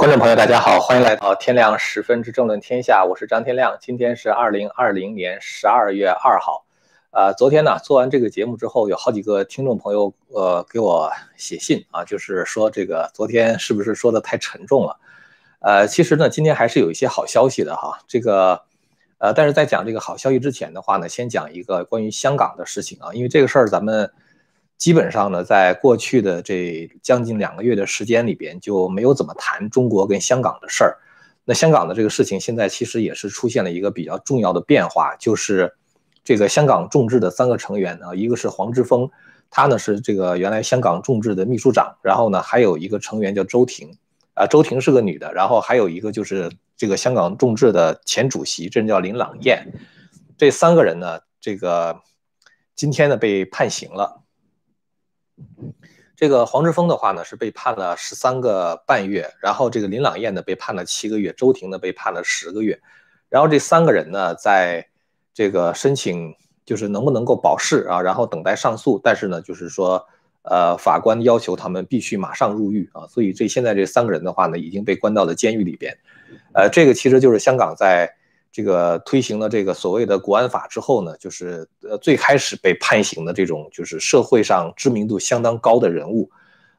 [0.00, 3.76] 观众朋友，大家好，欢迎来到天亮十分之政论天下，我是张天亮。
[3.78, 6.64] 今天是二零二零年十二月二号，
[7.10, 14.96] 呃，昨天呢做完这个节目之后，有好几个听众朋友呃给我写信啊，就是说这个昨天是不是说的太沉重了？
[15.58, 17.98] 呃，其实呢，今天还是有一些好消息的哈。
[18.08, 18.62] 这个
[19.18, 24.10] 呃，但是在讲这个好消息之前的话呢，先讲一个关于香港的事情啊，因为这个事儿咱们。
[24.80, 30.96] 基本上呢，在过去的这将近两个月的时间里边，就没有怎么谈中国跟香港的事儿。
[31.44, 35.74] 那香港的这个事情，现在其实也是出现了一个比较重要的变化，就是
[36.24, 39.10] 这个香港众志的三个成员啊，一个是黄之锋，
[39.50, 43.94] 他呢是这个原来香港众志的秘书长，然后呢还有一个成员叫周婷，
[44.32, 49.62] 啊，周婷是个女的，然后还有一个就是这个香港众志的前主席，这人叫林朗彦，
[50.38, 52.00] 这三个人呢，这个
[52.74, 54.22] 今天呢被判刑了。
[56.16, 62.78] 这个黄之锋的话呢，是被判了十三个半月，然后这个林朗彦呢被判了七个月，周婷呢被判了十个月，
[63.30, 64.86] 然后这三个人呢，在
[65.32, 66.34] 这个申请
[66.66, 70.06] 就是能不能够保释啊，然后等待上诉，但是呢，就是说，
[70.42, 75.96] 呃，法官要求他们必须马上入狱啊，所以这现在这三个人的话呢，已经被关到了监狱里边，
[76.52, 78.14] 呃，这个其实就是香港在。
[78.52, 86.28] 这个推行了这个所谓的国安法之后呢，就是呃最开始被判刑的这种就是社会上知名度相当高的人物，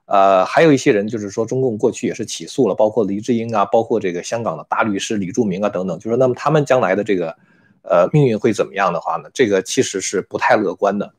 [0.06, 7.38] 呃，还有一些人就是说中共过去也是起诉了，包括黎智英啊，包括这个香港的大律师李柱铭啊等等，就说那么他们将来的这个
[7.84, 9.30] 呃命运会怎么样的话呢？
[9.34, 11.14] 这个其实是不太乐观的。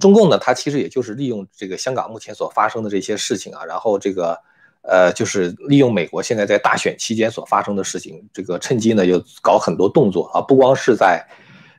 [0.00, 4.40] 中共呢，他其实也就是利用这个香港目前所发生的这些事情啊，然后这个。
[4.88, 11.26] 呃，就是利用美国现在在大选期间所发生的事情，这个趁机呢又搞很多动作啊，不光是在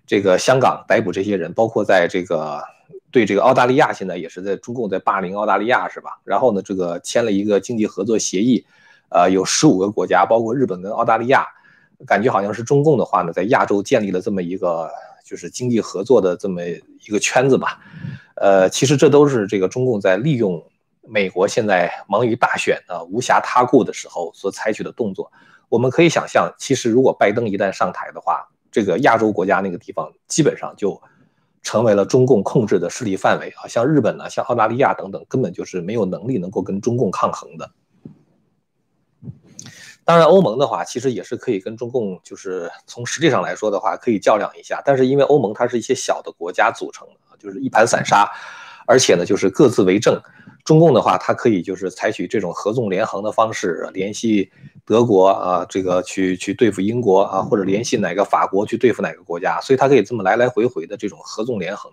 [0.05, 2.61] 这个香港逮捕这些人，包括在这个
[3.09, 6.19] 对这个澳大利亚，现在也是在中共在霸凌澳大利亚是吧？
[6.25, 8.65] 然后呢，这个签了一个经济合作协议，
[9.07, 11.47] 呃，有十五个国家，包括日本跟澳大利亚，
[12.05, 14.91] 感觉好像是中共的话呢，在亚洲建立了这么一个
[15.23, 17.79] 就是经济合作的这么一个圈子吧，
[18.35, 20.61] 呃，其实这都是这个中共在利用。
[21.09, 25.31] 美国现在忙于大选啊，无暇他顾的时候所采取的动作，
[25.69, 31.01] 我们可以想象，其实如果拜登一旦上台的话，这个亚洲国家那个地方基本上就
[31.63, 37.71] 成为了中共控制的势力范围啊，像日本呢，像澳大利亚等等，根本就是没有能力能够跟中共抗衡的。
[40.03, 44.81] 当然，欧盟的话，其实也是可以跟中共，就是从实际上来说的话，可以较量一下。
[44.85, 48.29] 但是因为欧盟它是一些小的国家组成的，就是一盘散沙，
[48.85, 50.21] 而且呢，就是各自为政。
[50.67, 54.51] 中共的话，它可以就是采取这种合纵连横的方式，联系
[54.83, 61.89] 德国啊，这个去去对付英国啊，或者联系哪个法国去对付哪个国家，所以它可以这么来来回回的这种合纵连横。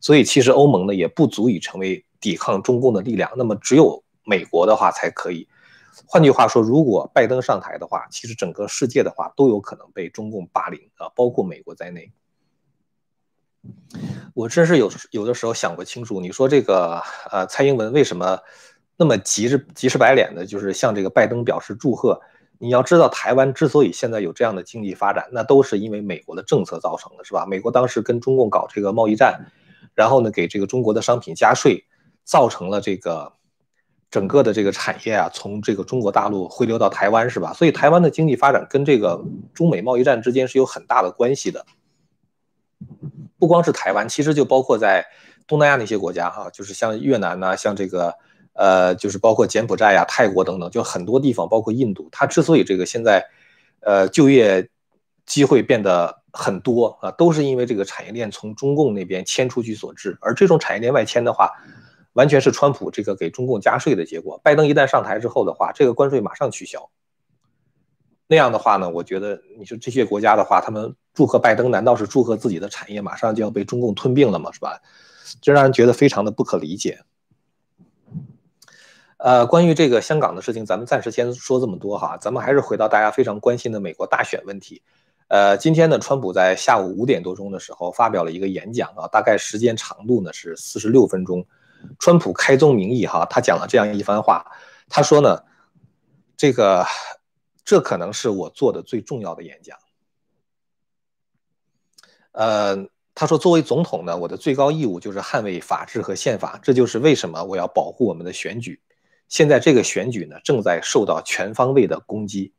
[0.00, 5.46] 所以其实欧盟呢也不足以成为抵抗中共的力量，那么只有美国的话才可以。
[6.06, 12.10] 换句话说，如果拜登上台的话，其实整个世界的话都有可能被中共霸凌啊，包括美国在内。
[14.34, 18.38] 我真是有有的时候想不清楚，你说这个呃，蔡英文为什么
[18.96, 22.20] 那么急着急赤白脸的，就是向这个拜登表示祝贺？
[22.58, 27.44] 你要知道，台湾之所以现在有这样的经济发展，那都是因为美国的政策造成的，是吧？
[27.46, 29.52] 美国当时跟中共搞这个贸易战，
[29.94, 31.84] 然后呢，给这个中国的商品加税，
[32.24, 33.34] 造成了这个
[34.10, 37.52] 整个的这个产业啊，从这个中国大陆回流到台湾，是吧？
[37.52, 39.22] 所以台湾的经济发展跟这个
[39.52, 41.66] 中美贸易战之间是有很大的关系的。
[43.38, 45.04] 不光是台湾，其实就包括在
[45.46, 48.14] 东南亚那些国家哈，就是像越南呐，像这个
[48.54, 53.24] 呃，就是包括柬埔寨呀、泰国等等，就很多地方，包括印度，它之所以这个现在
[53.80, 54.68] 呃就业
[55.26, 60.16] 机会变得很多啊，都是因为这个产业链从中共那边迁出去所致。
[60.20, 61.50] 而这种产业链外迁的话，
[62.14, 64.40] 完全是川普这个给中共加税的结果。
[64.42, 66.88] 拜登一旦上台之后的话，这个关税马上取消。
[68.28, 74.50] 那样的话呢，我觉得你说这些国家的话，他们祝贺拜登，难道是祝贺自己的产业马上就要被中共吞并了吗？
[74.50, 74.80] 是吧？
[75.40, 76.98] 这让人觉得非常的不可理解。
[79.18, 84.82] 呃，关于这个香港的事情，咱们暂时先说这么多哈，咱们还是回到大家非常关心的美国大选问题。
[85.28, 91.46] 呃，今天呢，川普在下午五点多钟的时候发表了一个演讲啊，大概时间长度呢是四十六分钟。
[92.00, 94.44] 川普开宗明义哈，他讲了这样一番话，
[94.88, 95.44] 他说呢，
[96.36, 96.84] 这个。
[97.66, 99.76] 这可能是我做的最重要的演讲。
[102.30, 108.80] 呃，他说，作为总统呢，我的最高义务就是捍卫法治和宪法，这就是为什么我要保护我们的选举。
[109.28, 112.52] 现在这个选举呢，正在受到全方位的攻击。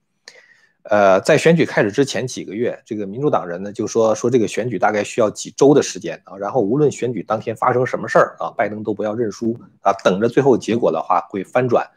[0.83, 11.89] 呃，在选举开始之前几个月，这个民主党人呢就说说这个选举大概需要几周的时间啊，然后无论选举当天发生什么事儿啊，拜登都不要认输啊，等着最后结果的话会翻转。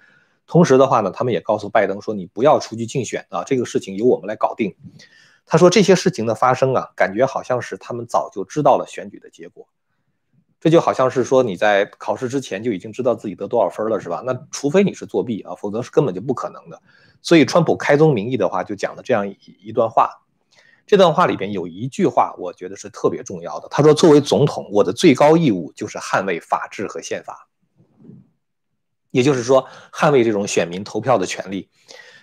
[0.51, 4.75] 同时的话呢，他们也告诉拜登说，你不要出去竞选啊，这个事情由我们来搞定。
[5.47, 9.69] 他说这些事情的发生啊，感觉好像是他们早就知道了选举的结果。
[10.59, 14.25] 这就好像是说你在考试之前就已经知道自己得多少分了，是吧？
[14.27, 16.83] 那除非你是作弊啊，否则是根本就不可能的。
[17.23, 19.33] 所以川普开宗明义的话就讲了这样
[19.63, 20.11] 一段话。
[20.85, 23.69] 这段话里边有一句话，我觉得是特别重要的。
[23.71, 27.49] 他说：“作为总统，我的最高义务就是捍卫法治和宪法，
[29.11, 31.69] 也就是说，捍卫这种选民投票的权利。”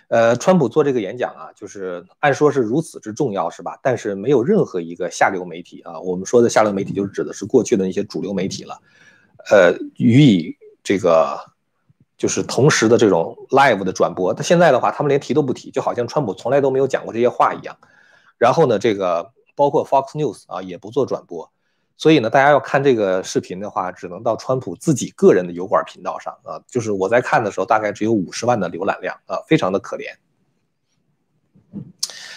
[0.08, 3.78] 呃，川普做这个演讲啊，就是按说是如此之重要，是吧？
[3.82, 8.80] 但是没有任何一个下流媒体啊，我们说的下流媒体就是指的是过去的那些主流媒体了，
[9.50, 11.38] 呃，予以这个
[12.16, 14.32] 就是同时的这种 live 的转播。
[14.32, 17.76] 他现在的话，他们连提都不提，就好像川普从来都没有讲过这些话一样。
[18.38, 21.52] 然后呢，这个包括 Fox News 啊，也不做转播。
[21.98, 26.62] 所以呢，大家要看这个视频的话，只能到川普自己个人的油管频道上啊。
[26.68, 30.04] 就是我在看的时候，大概只有五十万的浏览量啊，非常的可怜。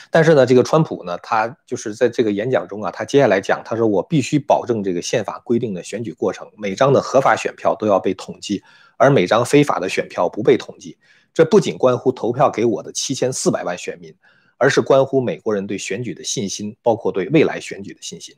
[0.09, 8.63] 但是呢，这个川普呢，他就是在这个演讲中啊，他接下来讲，他说我必须保证这个宪法规定的选举过程，每张的合法选票都要被统计，
[8.97, 10.97] 而每张非法的选票不被统计。
[11.33, 14.13] 这不仅关乎投票给我的七千四百万选民，
[14.57, 18.35] 而是关乎美国人对选举的信心，包括对未来选举的信心。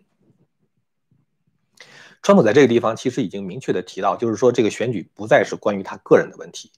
[2.24, 6.72] 川普在这个地方其实已经明确的提到，就是说这个选举不再是关于他个人的问题，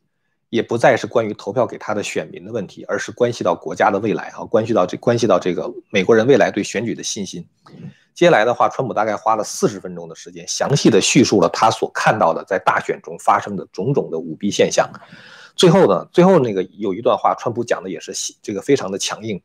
[0.49, 7.47] 也不再是关于投票给他的选民的问题，而是关系到国家的未来啊，关系到这关系到这个美国人未来对选举的信心。
[8.15, 14.89] 接下来的话，川普大概花了四十分钟的时间，详细的叙述了他所看到的在大选中发生的种种的舞弊现象。
[15.55, 19.39] 最后呢，最后那个有一段话，川普讲的也是这个非常的强硬。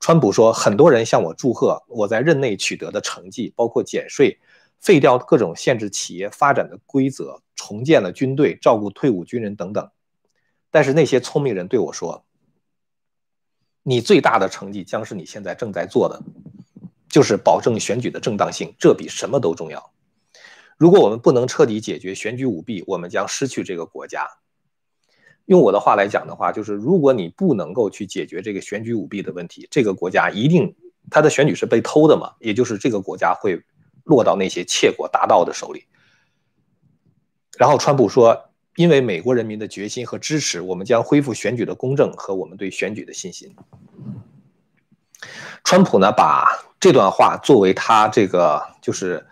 [0.00, 4.36] 川普说，很多人向我祝贺我在任内取得的成绩，包括减税。
[4.80, 9.90] 废掉各种限制企业发展的规则，重建了军队，照顾退伍军人等等。
[10.70, 12.26] 但是那些聪明人对我说
[13.82, 16.22] ：“你最大的成绩将是你现在正在做的，
[17.08, 19.92] 就是保证选举的正当性，这比什么都重要。
[20.76, 24.28] 如果我们不能彻底解决选举舞弊，我们将失去这个国家。
[25.46, 30.76] 用我的话来讲的话，就是如果你不能够去解决这个选举舞弊的问题，这个国家一定
[31.10, 32.34] 他的选举是被偷的嘛？
[32.40, 33.62] 也就是这个国家会。”
[34.04, 35.84] 落到那些窃国大盗的手里。
[37.58, 43.54] 然后，川普说：“因为美国人民的决心和支持，我们将恢复选举的公正和我们对选举的信心。”
[45.62, 46.46] 川普呢，把
[46.78, 49.24] 这段话作为他这个就是，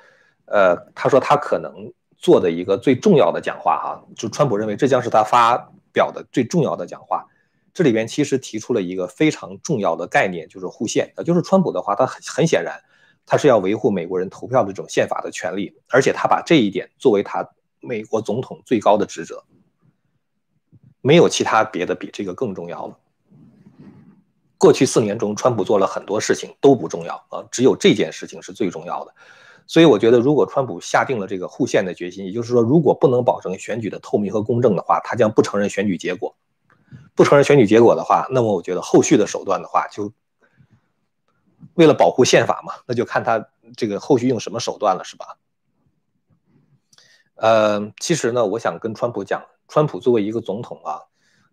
[0.47, 5.57] 呃，他说他可能做的一个最重要的讲话哈，就川普认为这将是他发
[5.93, 7.27] 表的最重要的讲话。
[7.75, 11.13] 这里边其实提出了一个非常重要的概念，就是护宪。
[11.17, 12.81] 呃，就是川普的话，他很很显然。
[13.25, 17.49] 他是要维护美国人投票的这种宪法的权利，而且他把这一点作为他
[17.81, 19.43] 美国总统最高的职责，
[21.01, 22.99] 没有其他别的比这个更重要了。
[24.59, 29.15] 过去四年中，川普做了很多事情都不重要啊，只有这件事情是最重要的。
[29.67, 36.37] 所以我觉得，如果川普下定了这个护宪的决心，也就是说，如果不能保证选举的透明和公正的话，他将不承认选举结果。
[37.15, 40.13] 不承认选举结果的话，那么我觉得后续的手段的话就。
[41.75, 43.45] 为了保护宪法嘛，那就看他
[43.77, 45.37] 这个后续用什么手段了，是吧？
[47.37, 51.01] 呃，其实呢，我想跟川普讲，川普作为一个总统啊，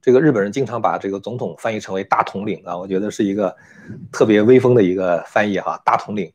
[0.01, 3.55] 这个日本人经常把这个总统翻译成为大统领啊，我觉得是一个
[4.11, 6.31] 特别威风的一个翻译哈，大统领。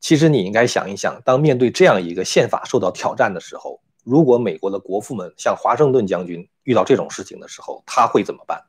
[0.00, 8.62] 其实你应该想一想，当面对这样一个宪法受到挑战的时候，如果美国的国父们像华盛顿将军遇到这种事情的时候，他会怎么办？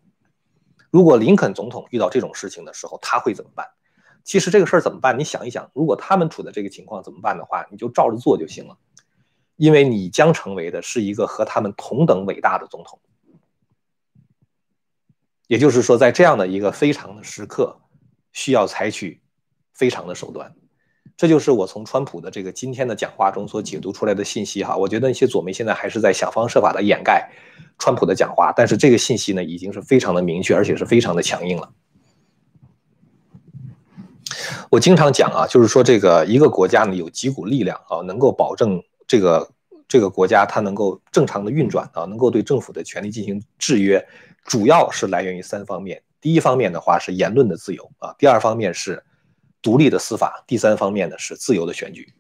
[0.90, 3.68] 如果林肯总统遇到这种事情的时候，他会怎么办？
[4.30, 5.18] 其实这个事儿怎么办？
[5.18, 8.78] 你想一想，如果他们处的这个情况怎么办的话，你就照着做就行了，
[9.56, 13.00] 因为你将成为的是一个和他们同等伟大的总统。
[15.48, 17.76] 也就是说，在这样的一个非常的时刻，
[18.32, 19.20] 需要采取
[19.74, 20.54] 非常的手段。
[21.18, 24.78] 这就是我从川普的这个今天的讲话中所解读出来的信息哈。
[24.78, 27.32] 我觉得那些左媒现在还是在想方设法的掩盖
[27.80, 31.74] 川普的讲话，但是这个信息呢，已经是非常的明确，而且是非常的强硬了。
[34.70, 39.50] 我经常讲啊，就是说这个一个国家呢有几股力量啊，能够保证这个
[39.88, 44.08] 这个国家它能够正常的运转啊，能够对政府的权力进行制约，
[44.46, 46.02] 主要是来源于三方面。
[46.22, 49.04] 第一方面的话是言论的自由啊，第二方面是
[49.62, 52.14] 独立的司法，第三方面呢是自由的选举。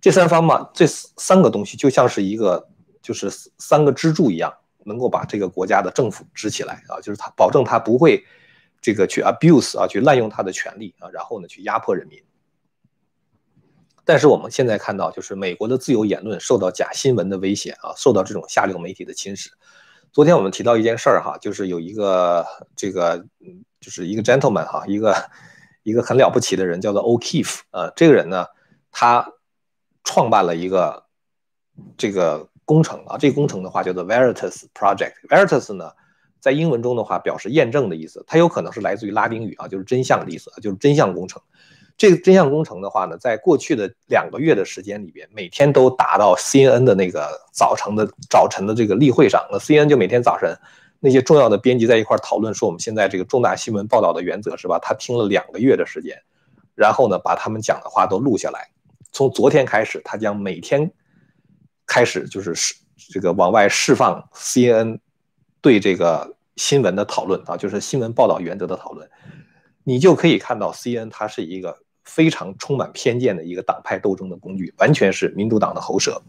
[0.00, 2.68] 这三方嘛，这三个东西就像是一个
[3.02, 4.52] 就是三个支柱一样，
[4.84, 8.24] 能够把这个国家的政府支起来啊，就是它保证它不会。
[8.84, 12.22] 这个去 abuse 啊，去滥用他的权利啊，然后呢，去压迫人民。
[14.04, 19.48] 但是我们现在看到，就是美国的自由言论受到假新闻的威胁啊，受到这种下流媒体的侵蚀。
[20.12, 22.44] 昨天我们提到一件事儿哈，就是有一个
[22.76, 23.24] 这个，
[23.80, 25.16] 就是一个 gentleman 哈，一个
[25.82, 27.90] 一个很了不起的人，叫做 O'Keefe 啊。
[27.96, 28.46] 这个人呢，
[28.92, 29.26] 他
[30.04, 31.06] 创办了一个
[31.96, 35.14] 这个工程啊，这个工程的话叫做 Veritas Project。
[35.26, 35.90] Veritas 呢，
[36.44, 41.40] 在英文中的话表示验证的意思，它有可能是来自于拉丁语啊，就是真相的意思，就是真相工程。
[41.96, 49.42] 这个真相工程的话呢，在过去的两个月的时间里边，每天都打到 CNN 的那个早晨的早晨的这个例会上。
[49.50, 50.54] 那 CNN 就每天早晨
[51.00, 54.78] 那些重要的编辑在一块讨论说，我们现在这个重大新闻报道的原则是吧？
[54.82, 56.20] 他听了两个月的时间，
[56.74, 58.68] 然后呢，把他们讲的话都录下来。
[59.12, 60.92] 从昨天开始，他将每天
[61.86, 62.74] 开始就是释
[63.12, 64.98] 这个往外释放 CNN
[65.64, 69.08] 对这个新闻的讨论啊，就是新闻报道原则的讨论。
[69.82, 71.78] 你就可以看到 C N 它是一个。
[72.06, 76.20] 非常充满偏见的一个党派斗争的工具，完全是民主党的喉舌。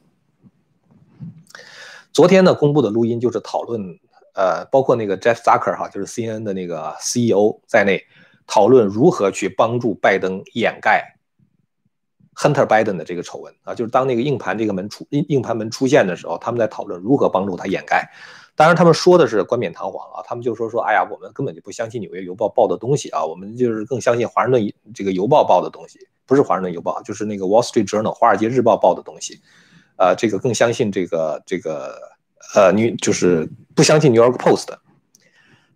[2.14, 4.00] 昨天呢公布的录音就是讨论，
[4.36, 8.02] 呃，包括那个 Jeff Zucker 哈，就是 CNN 的那个 CEO 在内，
[8.48, 11.18] 讨论如何去帮助拜登掩盖
[12.36, 18.10] Hunter Biden 的这个丑闻啊，就是当那个硬盘这个门出硬硬盘门出现的时候，他们在讨论如何帮助他掩盖。
[18.58, 29.42] 当然，他们说的是冠冕堂皇啊，他们就说说，哎呀，我们根本就不相信《纽约邮报》报的东西啊，我们就是更相信《华盛顿这个邮报》报的东西，不是《华盛顿邮报》，就是那个《Wall Street Journal》华尔街日报报的东西，
[29.98, 32.00] 呃，这个更相信这个这个
[32.56, 34.68] 呃，你就是不相信《New York Post》。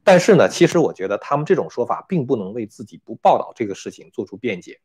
[0.05, 4.79] 但是呢，其实我觉得他们这种说法并不能为自己不报道这个事情做出辩解，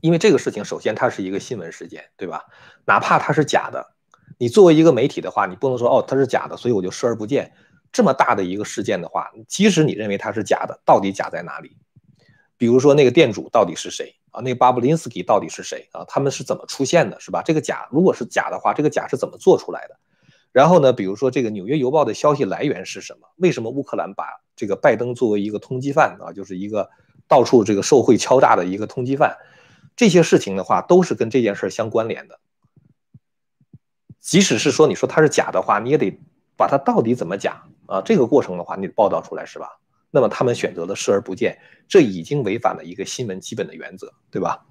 [0.00, 2.46] 因为这个事情首先它是一个新闻事件，对吧？
[2.84, 3.94] 哪怕它是假的。
[4.38, 7.52] 你作为一个媒体的话，你不能说哦它是假的，所以我就视而不见。
[7.92, 11.76] 这么大的一个事件的话，即使你认为它是假的，到底假在哪里？
[12.56, 14.40] 比如说那个店主到底是谁啊？
[14.40, 16.04] 那个巴布林斯基到底是谁啊？
[16.08, 17.42] 他们是怎么出现的，是吧？
[17.42, 19.96] 这个假如果是假的话，这个假是怎么做出来的？
[20.52, 23.28] 然后呢，比如说这个《纽约邮报》的消息来源是什么？
[23.36, 24.24] 为什么乌克兰把
[24.54, 26.88] 这个拜登作为一个通缉犯啊，就是一个
[27.26, 29.36] 到处这个受贿敲诈的一个通缉犯？
[29.96, 32.38] 这些事情的话，都是跟这件事相关联的。
[34.22, 36.18] 即使是说你说它是假的话，你也得
[36.56, 38.00] 把它到底怎么假啊？
[38.00, 39.68] 这个过程的话，你得报道出来是吧？
[40.12, 44.64] 那么他们选择了视而不见，这已经违反了一个新闻基本的原则，对吧？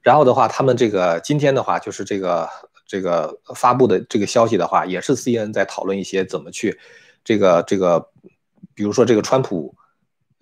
[0.00, 2.48] 然后的话，他们这个今天的话，就是这个
[2.86, 6.78] 这个发布的这个消息的话，也是 C N 在讨论一些怎么去
[7.22, 8.08] 这个这个，
[8.74, 9.74] 比如说这个川普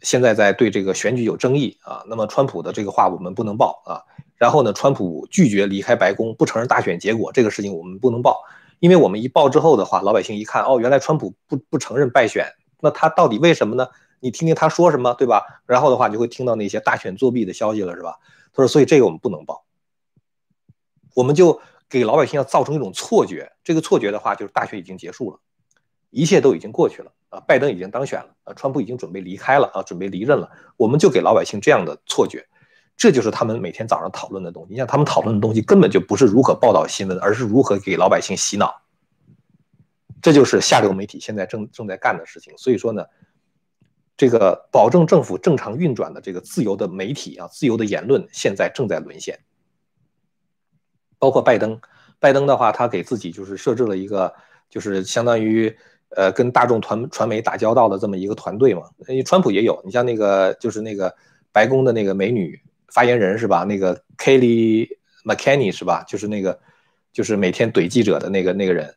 [0.01, 4.03] 现在在对这个选举有争议啊，那么川普的这个话我们不能报啊。
[4.37, 8.43] 然后呢，川普拒绝离开白宫，不承认大选结果，这个事情我们不能报，
[8.81, 12.47] 因为我们一报之后的话，老百姓一看，哦，原来川普不不承认败选，
[12.81, 13.89] 那他到底为什么呢？
[14.21, 15.63] 你听听他说什么，对吧？
[15.65, 18.17] 然后的话就会听到那些大选作弊的消息了，是吧？
[18.53, 19.65] 他说，所以这个我们不能报，
[21.15, 25.39] 我们就给老百姓要造成一种错觉，这个错觉的话就是大选已经结束了，
[26.11, 32.47] 一切都已经过去了拜登已经当选了啊，川普已经准备离开了啊，准备离任了，我们就给老百姓这样的错觉。
[32.97, 34.71] 这就是他们每天早上讨论的东西。
[34.71, 38.83] 你像他们讨论的东西，根本就不是如何报道新闻，而是如何给老百姓洗脑。
[40.23, 42.57] 这就是下流媒体现在正正在干的事情。
[42.57, 43.05] 所以说呢，
[44.17, 49.39] 这个保证政府正常运转的这个自由的媒体啊，自由的言论，现在正在沦陷。
[51.19, 51.79] 包括拜登，
[52.19, 54.35] 拜登的话，他给自己就是设置了一个，
[54.71, 55.77] 就是相当于
[56.11, 58.83] 呃跟大众传传媒打交道的这么一个团队嘛。
[59.09, 61.15] 因为川普也有，你像那个就是那个
[61.53, 62.61] 白宫的那个美女。
[62.93, 63.65] 发言人是吧？
[63.65, 64.89] 那个 Kelly
[65.23, 66.03] McKinney 是吧？
[66.09, 66.59] 就是那个，
[67.13, 68.95] 就是每天怼记者的那个那个人。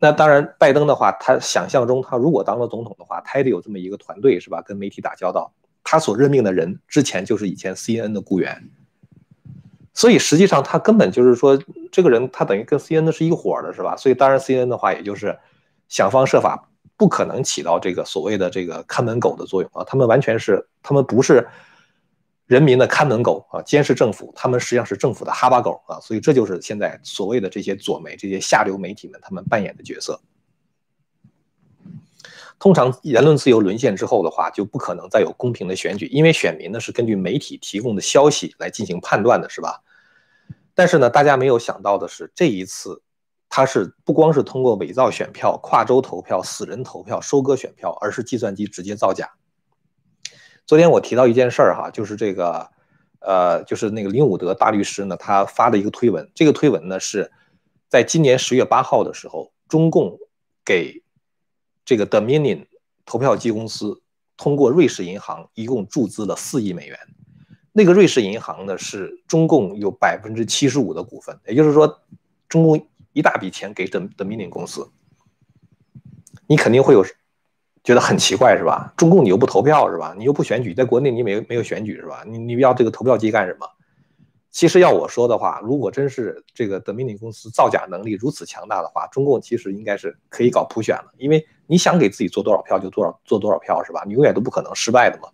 [0.00, 4.62] 那当然，拜登的话，他想象中，他如果当了总统的话，他也得有这么一个团队是吧？
[4.62, 5.52] 跟媒体打交道。
[5.84, 8.68] 他所任命的人之前就是以前 CNN 的雇员，
[9.94, 11.56] 所以实际上他根本就是说，
[11.92, 13.96] 这个人他等于跟 CNN 的是一伙的是吧？
[13.96, 15.38] 所以当然 CNN 的话，也就是
[15.88, 19.84] 想方设法，不可能起到这个所谓的这个看门狗的作用啊。
[19.84, 21.46] 他们完全是，他们不是。
[22.46, 30.20] 人民的看门狗啊，监视政府，他们实际上是政府的哈巴狗啊，所以这就是现在所谓的这些左媒、这些下流媒体们他们扮演的角色。
[32.60, 39.82] 通常言论自由沦陷之后的话，就不可能再有公平的选举，因为选民呢是根据媒体提供的消息来进行判断的，是吧？
[40.72, 43.02] 但是呢，大家没有想到的是，这一次
[43.48, 49.30] 他是不光是通过伪造选票、跨州投票、死人投票、收割选票，而是计算机直接造假。
[50.66, 52.68] 昨天我提到一件事儿哈，就是这个，
[53.20, 56.28] 呃，就是那个林伍德大律师呢，他发的一个推文。
[56.34, 57.30] 这个推文呢是
[57.88, 60.18] 在今年十月八号的时候，中共
[60.64, 61.02] 给
[61.84, 62.66] 这个 Dominion
[63.04, 64.02] 投票机公司
[64.36, 66.98] 通过瑞士银行一共注资了四亿美元。
[67.72, 72.02] 那个瑞士银行呢是中共有百分之七十五的股份，也就是说，
[72.48, 74.90] 中共一大笔钱给 The Dominion 公司，
[76.46, 77.02] 你肯定会有
[77.82, 78.92] 觉得很奇怪是吧？
[78.94, 80.14] 中共你又不投票是吧？
[80.18, 82.22] 你又不选举，在国内你没没有选举是吧？
[82.26, 83.66] 你你要这个投票机干什么？
[84.50, 94.04] 其实要我说的话，如果真是这个 Dominion 公司造假能力如此强大的话，中共其实应该是可以搞普选了，因为你想给自己做多少票就多少做多少票是吧？
[94.06, 95.30] 你永远都不可能失败的嘛。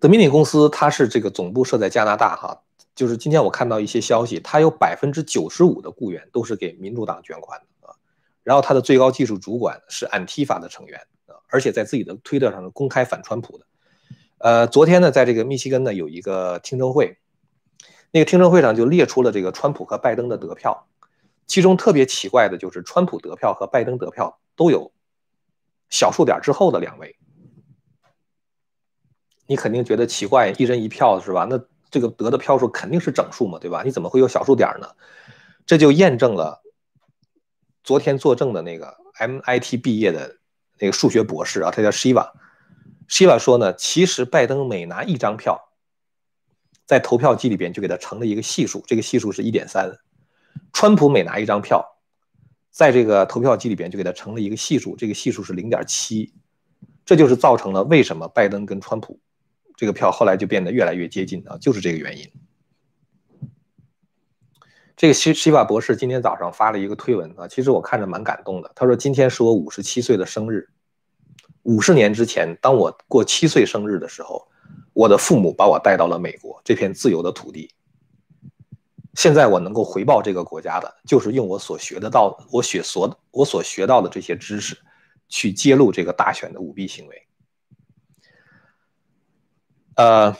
[0.00, 2.61] 德米尼公司它是这个总部设在加拿大哈，
[2.94, 7.94] 就是今天我看到一些消息，他有百分之九十五的雇员都是给民主党捐款的啊，
[8.42, 13.66] 然后他的最高技术主管是安提法的成员啊，而且在自己的推特上是公开反川普的。
[14.38, 17.16] 呃，昨天呢，在这个密西根呢有一个听证会，
[18.10, 20.86] 那个听证会上就列出了这个川普和拜登的得票，
[21.46, 24.92] 其中特别奇怪的就是川普得票和拜登得票都有
[25.88, 27.16] 小数点之后的两位。
[29.46, 31.46] 你肯定觉得奇怪，一人一票是吧？
[31.48, 31.58] 那
[31.92, 33.82] 这个得的票数肯定是整数嘛，对吧？
[33.84, 34.88] 你怎么会有小数点呢？
[35.66, 36.62] 这就验证了
[37.84, 40.38] 昨天作证的那个 MIT 毕业的
[40.80, 42.30] 那个数学博士啊，他叫 Shiva。
[43.08, 45.60] Shiva 说呢，其实拜登每拿一张票，
[46.86, 49.98] 在投票机里边就给他乘了一个系数，这个系数是一点三。
[50.72, 51.84] 川普每拿一张票，
[52.70, 56.32] 在这个投票机里边就给他乘了一个系数，这个系数是零点七。
[57.04, 59.20] 这就是造成了为什么拜登跟川普。
[59.82, 62.30] 这个票后来就变得越来越接近啊，就是这个原因。
[64.96, 68.70] 这个西西瓦博士今天早上发了一个推文啊，其实我看着蛮感动的。
[68.76, 70.68] 他说：“今天是我五十七岁的生日。
[71.64, 74.46] 五十年之前，当我过七岁生日的时候，
[74.92, 77.68] 我的父母把我带到了美国这片自由的土地。
[79.14, 84.78] 现在我能够回报这个国家的，就是用我所学得到、我学所我所学到的这些知识，
[85.28, 87.26] 去揭露这个大选的舞弊行为。”
[89.94, 90.34] 呃，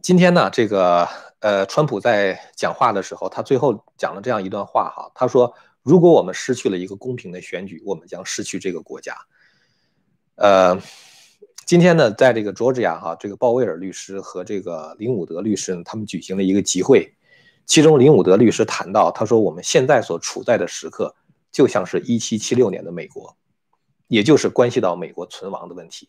[0.00, 1.08] 今天呢，这个
[1.40, 9.16] 呃，川普在讲话的时候，他最后讲了这样一段话哈，他说：“如果我们失去了一个公平的选举，我们将失去这个国家。”
[10.36, 10.80] 呃，
[11.64, 17.16] 今天呢，在这个 Georgia 哈，这个鲍威尔律师和这个林伍德律师呢，他们举行了一个集会，
[17.64, 21.16] 其中林伍德律师谈到，他说：“我们现在所处在的时刻，
[21.50, 23.36] 就像是一七七六年的美国，
[24.06, 26.08] 也就是关系到美国存亡的问题。”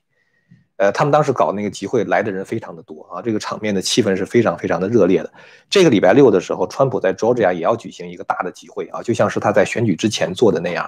[0.77, 5.33] 呃，他们当时搞那个集会来的人非常的多啊，这个场面的气氛是非常非常的热烈的。
[5.69, 10.87] 这个礼拜六的时候，川普在 Georgia 也要举行一个大的集会啊，就像是他在选举之前做的那样，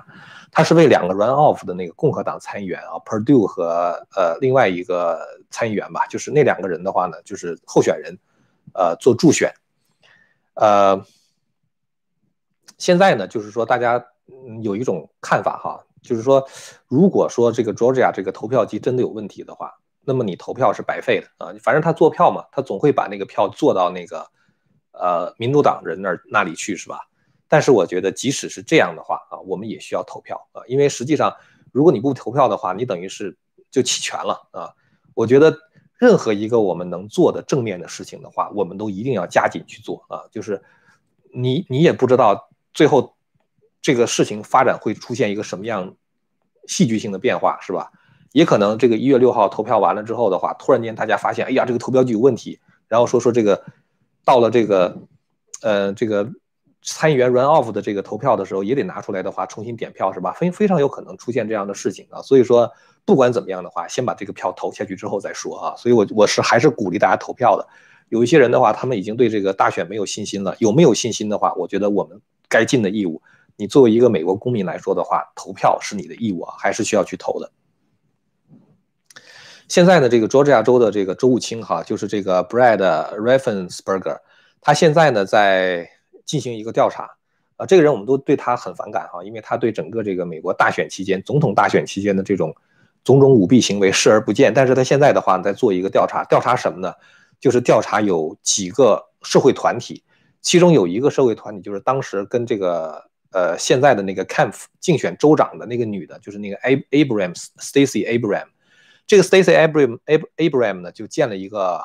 [0.52, 8.16] 他是为两个 run off 的那个共和党参议员啊，Perdue 和呃另外一个参议员吧，就是那两个人的话呢，就是候选人，
[8.74, 9.52] 呃做助选。
[10.54, 11.04] 呃，
[12.78, 14.06] 现在呢，就是说大家
[14.62, 15.84] 有一种看法哈。
[16.02, 16.48] 就是说，
[16.88, 19.74] 如果说这个 Georgia 这个投票机真的有问题的话，
[20.06, 21.54] 那么你投票是白费的啊！
[21.62, 24.26] 反正他做票嘛，他总会把那个票做到那个
[24.94, 27.02] 呃民主党人那儿那里去，是吧？
[27.48, 31.36] 但是我觉得，即使是这样的话啊，我们也需要投票啊，因为实际上，
[31.72, 33.38] 如果你不投票的话，你等于是
[33.70, 34.74] 就弃权了啊！
[35.14, 35.56] 我觉得
[35.98, 40.24] 任何一个我们能做的正面的事情的话，我们都一定要加紧去做啊！
[40.32, 40.64] 就是
[41.34, 43.16] 你你也不知道最后。
[43.82, 45.96] 这个事情发展会出现一个什么样
[46.68, 47.92] 戏剧性的变化，是吧？
[48.32, 53.64] 也可能这个一月六号投票完了之后的话，突然间大家发现，哎呀，这个投票机有问题，然后说说这个
[54.24, 54.98] 到了这个
[55.64, 56.30] 呃这个
[56.84, 60.32] 参议员 run off 的这个投票的时候，也得拿出来的话重新点票，是吧？
[60.34, 62.22] 非非常有可能出现这样的事情啊。
[62.22, 62.72] 所以说，
[63.04, 65.76] 不管怎么样的话，先把这个票投下去之后再说啊。
[65.76, 67.68] 所以我我是还是鼓励大家投票的。
[68.10, 70.56] 有一些人的话，他们已经对这个大选没有信心了。
[70.60, 73.22] 有没有信心的话，我觉得我们该尽的义务。
[73.60, 77.52] 你作为一个美国公民来说的话，投票是你的义务啊，还是需要去投的。
[79.68, 84.20] 现在呢，这个佐治亚州的这个州务卿哈，就是这个 Brad Raffensperger，
[84.62, 85.90] 他现在呢在
[86.26, 87.18] 进行一个调查
[87.58, 87.66] 啊。
[87.66, 92.56] 这个人我们都对他很反感哈，因为他对整个这个美国大选期间、总统大选期间的这种
[93.04, 94.54] 种种舞弊行为视而不见。
[94.54, 96.94] 但是他现在的话在做一个调查，调查什么呢？
[97.42, 100.02] 就是调查有几个社会团体，
[100.42, 103.09] 其中有一个社会团体就是当时跟这个。
[103.32, 108.48] 呃，现在的那个 Camp 竞选州长的那个女的，就是那个 A Abraham Stacy Abraham，
[109.06, 110.00] 这个 Stacy Abraham
[110.38, 111.80] Abraham 呢，就建了一个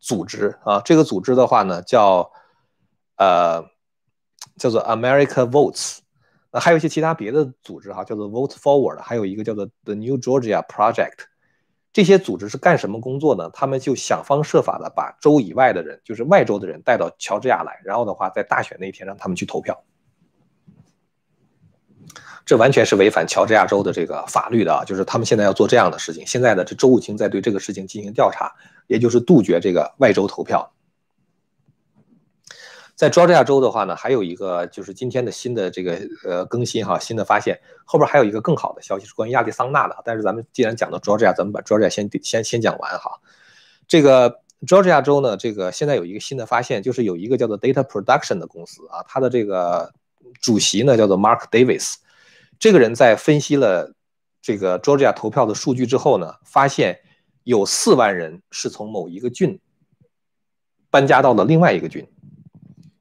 [0.00, 2.32] 组织啊，这个组织的话呢，叫
[3.16, 3.64] 呃
[4.56, 5.98] 叫做 America Votes，
[6.50, 11.26] 呃，还有一些其他别的组织哈，叫做 Vote Forward，还有一个叫做 The New Georgia Project，
[11.92, 13.48] 这些组织是干什么工作呢？
[13.50, 19.80] 他们就想方设法的把州以外的人，就是外州的人带到乔治亚来，然后的话，在大选那一天让他们去投票。
[22.44, 24.84] 这完全是违反乔治亚州的这个法律的啊！
[24.84, 26.26] 就是他们现在要做这样的事情。
[26.26, 28.52] 现在的这州务卿在对这个事情进行调查，
[28.88, 30.72] 也就是杜绝这个外州投票。
[32.94, 39.96] 在 Georgia 州的话呢，还有一个就是今天的新的这个呃更新哈，新的发现，后边还有一个更好的消息是关于亚利桑那的。
[40.04, 43.20] 但是咱们既然讲到乔治亚咱们把乔治亚先先先讲完哈。
[43.88, 49.92] 这个 Georgia 州呢，这个现在有一个新的发现，就是有一个叫做 Data Production 的公司啊，它的这个
[50.40, 51.94] 主席呢叫做 Mark Davis，
[52.58, 53.94] 这个人在分析了
[54.40, 57.00] 这个 Georgia 投票的数据之后呢，发现
[57.44, 59.60] 有四万人是从某一个郡
[60.90, 62.06] 搬家到了另外一个郡。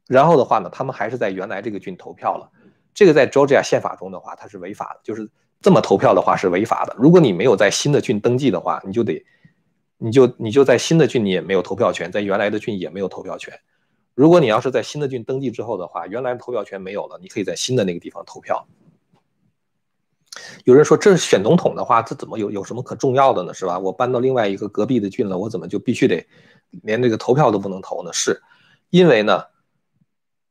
[0.08, 2.52] 然后的话呢，他们还是在原来这个郡投票了。
[2.94, 5.30] 这个在 Georgia 宪法中的话，它是违法的，就是
[5.62, 6.94] 这么投票的话是违法的。
[6.98, 9.24] 如果你没有在新的郡登记的话，你就得，
[9.98, 13.58] 你就你就在新的郡你也没有投票权，在原来的郡也没有投票权。
[14.14, 18.68] 如果你要是在新的郡登记之后的话，原来投票权没有了，你可以在新的那个地方投票。
[20.64, 23.54] 有人说，这是选总统的话，这怎么有有什么可重要的呢？
[23.54, 23.80] 是吧？
[23.80, 26.26] 我搬到另外一个隔壁的郡了，我怎么就必须得
[26.84, 28.12] 连这个投票都不能投呢？
[28.14, 28.42] 是
[28.90, 29.44] 因为呢？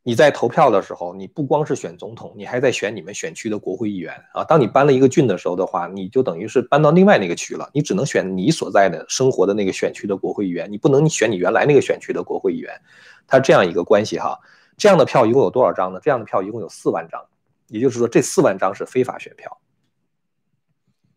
[0.02, 4.42] 你在投票的时候，你不光是选总统，你还在选你们选区的国会议员啊。
[4.42, 12.80] 当你搬了一个郡的时候的话，你就等于是搬到另外那个区了，你只能选你所在的生活的那个选区的国会议员，你不能选你原来那个选区的国会议员。
[13.26, 14.38] 它这样一个关系哈，
[14.78, 16.00] 这样的票一共有多少张呢？
[16.02, 17.22] 这样的票一共有四万张，
[17.68, 19.60] 也就是说这四万张是非法选票。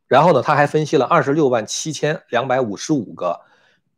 [0.08, 3.40] 然后呢，他还分析了二十六万七千两百五十五个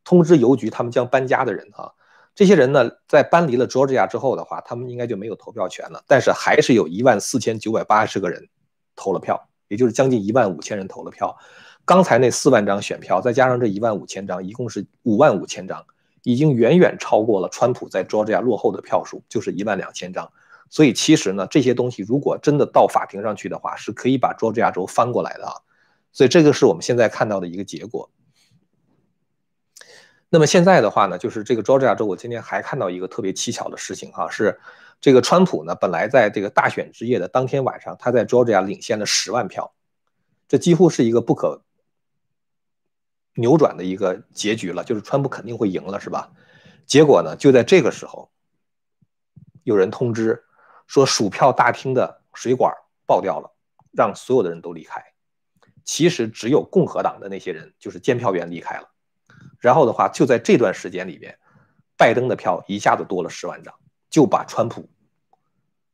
[0.03, 1.91] 通知邮局他们将搬家的人啊。
[2.35, 6.03] 这些人呢，在搬离了 Georgia 之后的话，他们应该就没有投票权了。
[6.05, 8.49] 但是还是有一万四千九百八十个人
[8.93, 11.35] 投了票，也就是将近一万五千人投了票。
[11.85, 15.85] 刚才那四万张选票，再加上这一万五千张，一共是五万五千张，
[16.23, 20.29] 已经远远超过了川普在 Georgia 落后的票数，就是一万两千张。
[20.69, 25.53] 所以其实呢，这些东西如果真的到法庭上去的话，是可以把 Georgia 州翻过来的啊。
[26.11, 28.09] 所以这个是我们现在看到的一个结果。
[30.35, 34.59] 那么现在的话呢，就是这个 Georgia 州，我今天还看到一个特别蹊跷的事情哈，是
[34.99, 39.73] 这个川普呢，本来在这个大选之夜的当天晚上，他在 Georgia 领先了十万票，
[40.49, 41.63] 这几乎是一个不可
[43.35, 46.29] 扭转的一个结局了，就是川普肯定会赢了，是吧？
[46.85, 48.29] 结果呢，就在这个时候，
[49.63, 50.43] 有人通知
[50.85, 52.73] 说，数票大厅的水管
[53.05, 53.49] 爆掉了，
[53.93, 55.01] 让所有的人都离开。
[55.85, 58.89] 其实只有共和党的那些人，就是监票员离开了。
[59.65, 61.35] 然后的话，就在这段时间里边，
[61.97, 63.73] 拜登的票一下子多了十万张，
[64.11, 64.87] 就把川普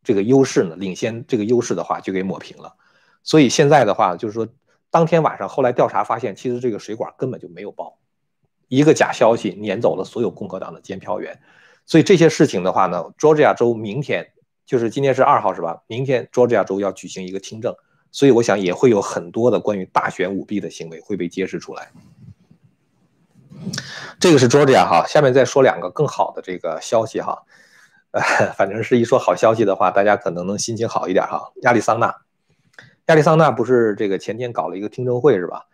[0.04, 2.76] 这个优势呢，领先这个优势的话就给抹平了。
[3.24, 4.46] 所以现在的话，就是说，
[4.90, 7.98] 当天晚上后来调查发现，其实这个水管根本就没有爆，
[8.68, 11.40] 一个假消息撵走了所有共和党的监票员。
[11.86, 14.34] 所以这些事情的话呢，Georgia 州明天
[14.66, 15.82] 就是今天是二号是吧？
[15.88, 17.74] 明天 Georgia 州要举行一个听证，
[18.12, 21.90] 所以我想也会有很多的关于大选舞弊的行为会被揭示出来。
[24.20, 27.44] 这个是 Georgia 哈，下面再说两个更好的这个消息哈，
[28.12, 28.22] 呃，
[28.58, 31.52] 反正是一说好消息的话，大家可能能心情好一点哈。
[31.64, 32.16] 亚利桑那，
[33.08, 35.66] 亚利桑那不是这个前天搞了一个听证会是吧？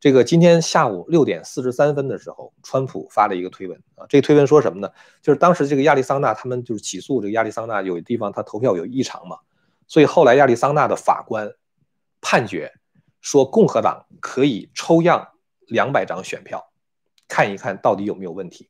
[0.00, 4.88] 这个今天下午六点四十三分的时候，川普发了一个推文啊，这个推文说什么呢？
[5.20, 9.38] 就是当时这个亚利桑那他们就是起诉这个亚利桑那有地方他投票有异常嘛，
[9.88, 11.50] 所以后来亚利桑那的法官
[12.20, 12.72] 判决
[13.20, 15.30] 说共和党可以抽样
[15.66, 16.64] 两百张选票。
[17.28, 18.68] 看一看到底有没有问题。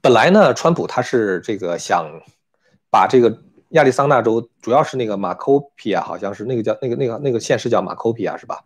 [0.00, 2.20] 本来呢，川普他是这个想
[2.90, 8.64] 把这个亚利桑那州，主要是那个马科皮啊，好像是那个叫那个那个那个县是叫马科皮啊，是吧？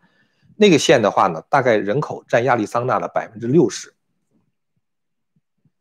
[0.56, 3.92] 那个县的话呢，大概人口占亚利桑那的百分之六十，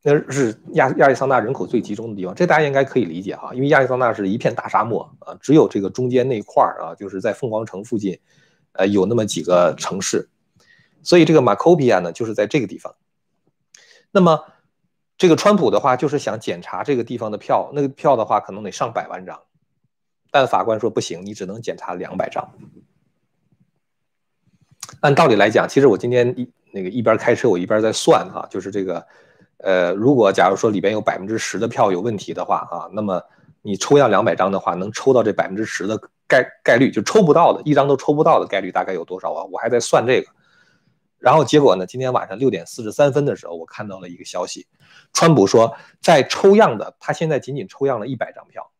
[0.04, 2.36] 那是亚亚利桑那人口最集中的地方。
[2.36, 8.20] 这大家应该可以理解哈，因为亚利桑那是一片大沙漠啊，只有这个中间那块儿啊，就是在凤凰城附近，
[8.74, 10.28] 呃，有那么几个城市。
[11.06, 12.96] 所以这个马科比亚呢，就是在这个地方。
[14.12, 14.44] 那么，
[15.18, 19.42] 这个川普的话就是想检查这个地方的票，那个票的话可能得上百万张，
[20.32, 22.50] 但法官说不行，你只能检查两百张。
[25.02, 29.06] 按道理来讲，其实我今天一那个一边开车，我一边在算哈，就是这个，
[29.58, 33.22] 呃，如果假如说里边有百分之十的票有问题的话啊，那么
[33.62, 39.44] 你抽样两百张的话，能抽到这百分之十的概概率，就抽不到的一张都抽不到的概率大概有多少啊？
[39.52, 40.28] 我还在算这个。
[41.26, 41.88] 然后结果呢？
[41.88, 44.68] 今天晚上六点四十三分的时候，我看到了一个消息，
[45.12, 48.72] 川普说，在抽样的，他现在仅仅抽样了一百张票，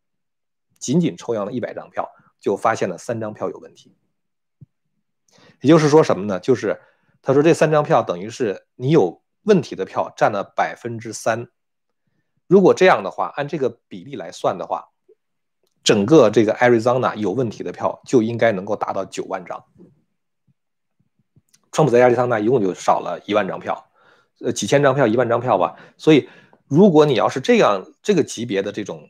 [0.78, 2.08] 仅仅抽样了一百张票，
[2.40, 3.96] 就发现了三张票有问题。
[5.62, 6.40] 也就是说什么呢？
[6.40, 6.80] 就是
[7.24, 11.48] 他说这三张票等于是你有问题的票占了百分之三。
[12.46, 14.90] 如果这样的话，按这个比例来算的话，
[15.84, 19.66] 整个这个 Arizona 有问题的票就应该能够达到九万张。
[21.76, 23.90] 川普在亚利桑那一共就少了一万张票，
[24.40, 25.76] 呃，几千张票，一万张票吧。
[25.98, 26.30] 所以
[26.70, 29.10] 如果你要是这样这个级别的这种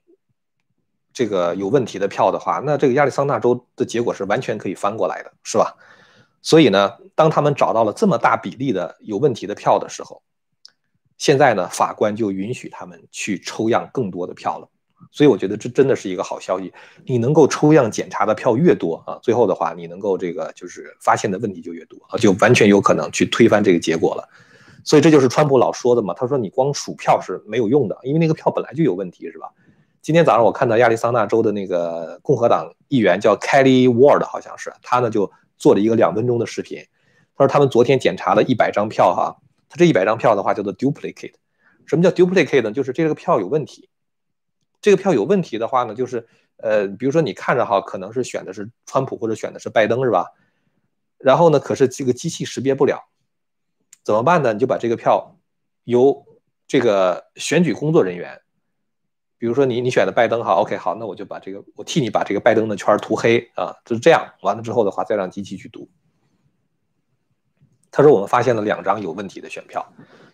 [1.13, 5.75] 这个有问题的票的话，那这个亚利桑那州的结果是完全可以翻过来的，是吧？
[6.41, 10.23] 所以呢，当他们找到了这么大比例的有问题的票的时候，
[11.19, 14.67] 现在呢，法官就允许他们去抽样更多的票了。
[15.11, 16.73] 所以我觉得这真的是一个好消息。
[17.05, 24.27] 你能够抽样检查的票越多啊，最后的话你能够这个就是发现的问题就越多啊，就完全有可能去推翻这个结果了。
[24.83, 29.47] 所以这就是川普老说的嘛，他说你光数票是没有用的，因为那个票本来就有问题，是吧？
[30.01, 35.31] 今天早上我看到亚利桑那州的那个共和党议员叫 Kelly Ward，好像是他呢就。
[35.57, 36.79] 做了一个两分钟的视频，
[37.37, 39.37] 他说他们昨天检查了一百张票，哈，
[39.69, 41.31] 他这一百张票的话叫做 duplicate。
[41.85, 42.73] 什么叫 duplicate 呢？
[42.73, 43.87] 就是这个票有问题。
[44.85, 50.27] 这个票有问题的话呢，就是呃，比如说你看着哈，可能是选的是川普或者选的是拜登，是吧？
[51.17, 52.99] 然后呢，可是这个机器识别不了，
[54.03, 54.53] 怎么办呢？
[54.53, 55.39] 你就把这个票
[55.85, 56.23] 由
[56.67, 58.39] 这个选举工作人员。
[59.39, 64.35] 比如说你你选的拜登哈，OK 好，那我就把这个我替你把这个拜登的圈涂黑啊，就是这样。
[64.43, 65.89] 完了之后的话，再让机器去读。
[67.89, 69.83] 他说我们发现了两张有问题的选票，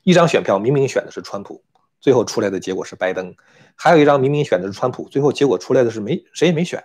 [0.04, 1.64] 一张选票明明选的是川普，
[2.02, 3.32] 最后出来的结果是拜登；
[3.76, 6.84] 还有一张明明选的是川普，最后结果出来的是没谁也没选。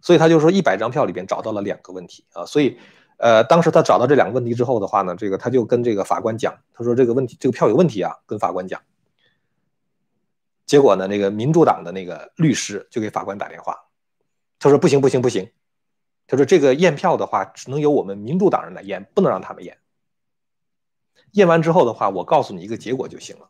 [0.00, 2.78] 所以他就说一百张票里边找到了两个问题啊，所以
[3.18, 8.80] 呃当时他找到这两个问题之后的话呢，这个他就跟这个法官讲，他说这个问题这个票有问题啊，跟法官讲。
[10.66, 11.06] 结果呢？
[11.06, 13.76] 那个民主党的那个律师就给法官打电话，
[14.58, 15.48] 他说：“不行，不行，不行。”
[16.26, 19.78] 他说：“这个验票的话，只能由我们民主党人来验，不能让他们验。
[21.34, 23.48] 验完之后的话，我告诉你一个结果就行了。”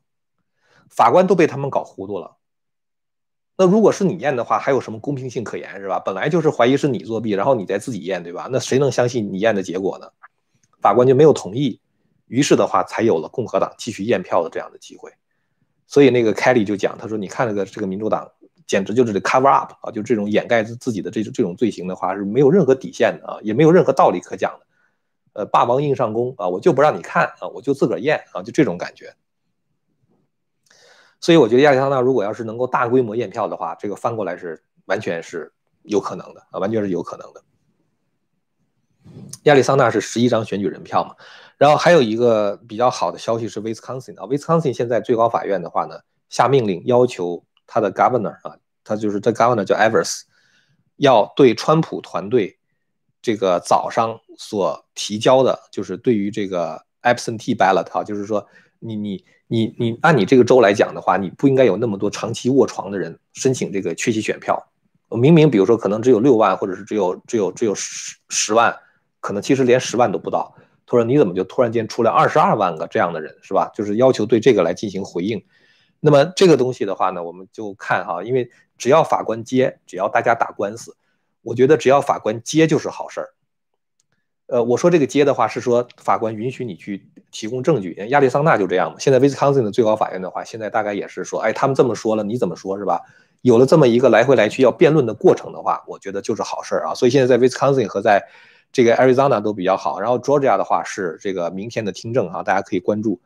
[0.88, 2.36] 法官都被他们搞糊涂了。
[3.58, 5.98] 那如果是你验的话，还有什么公平性可言是吧？
[5.98, 8.48] 本来就是怀疑是你作弊，然后你再自己验，对吧？
[8.50, 10.08] 那谁能相信你验的结果呢？
[10.80, 11.80] 法官就没有同意，
[12.26, 15.10] 于是的话，才有了共和党继续验票的这样的机会。
[15.86, 18.30] 所以那个凯利就讲，他说：“你看那个这个民主党，
[18.66, 24.66] 简直就是 cover up 啊，就这种掩盖自自己的这这种罪行的话，是没有任何底线的啊，也没有任何道理可讲的。
[25.32, 29.14] 呃，霸王硬上弓啊，我就不让你看啊，我就自个儿验啊，就这种感觉。
[31.20, 35.52] 所以我觉得亚利桑那如果要是能够大规模验票的话，这个翻过来是完全是
[35.82, 37.42] 有可能的啊，完全是有可能的。
[39.44, 41.14] 亚利桑那是十一张选举人票嘛。”
[41.58, 45.98] 然后还有一个比较好的消息是，Wisconsin 啊，Wisconsin 现在最高法院的话呢，
[46.28, 50.24] 下命令要求他的 Governor 啊，他就是这 Governor 叫 Evers，
[50.96, 52.58] 要对川普团队
[53.22, 58.46] 这个早上所提交的，就是对于这个 absentee ballot 啊，就是说
[58.78, 64.70] 你你你你按你这个州来讲的话，你不应该有那么多长期卧床的人申请这个缺席选票。
[65.10, 68.76] 明明比如说可能只有六万，或者是只有只有只有十十万，
[69.20, 70.54] 可能其实连十万都不到。
[70.88, 73.70] 他说：“你怎么就突然间出来二十二万个这样的人，是吧？
[73.74, 75.44] 就是要求对这个来进行回应。
[75.98, 80.96] 那么这个东西的话呢，我们就看哈，因为只要法官接，只要大家打官司，
[81.42, 83.30] 我觉得只要法官接就是好事儿。
[84.46, 87.94] 呃，我说这个接的话是说法官允许你去提供证据。
[88.10, 88.96] 亚利桑那就这样嘛。
[88.98, 93.00] 现在威斯康星的最高法院的话，现在大概也是说，哎，他们这么说了，你怎么说是吧？
[93.42, 96.94] 有了这么一个来回来去要辩论的过程的话，我觉得就是好事儿啊。
[96.94, 98.24] 所以现在在威斯康星和在。
[98.72, 103.20] 这个 Arizona 都比较好，然后 Georgia 的话是这个明天的听证哈，大家可以关注。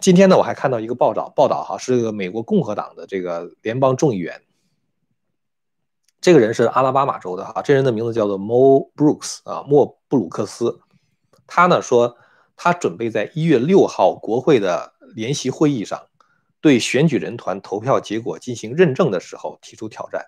[0.00, 4.40] 今天呢，我还看到一个报道，报道哈是这个美国共和党的这个联邦众议员，
[6.20, 10.80] 这个人是阿拉巴马州的哈，这人的名字叫做 Mo Brooks 啊，莫布鲁克斯。
[11.46, 12.16] 他呢说，
[12.56, 16.06] 他准备在一月六号国会的联席会议上，
[16.60, 20.26] 对选举人团投票结果进行认证的时候提出挑战。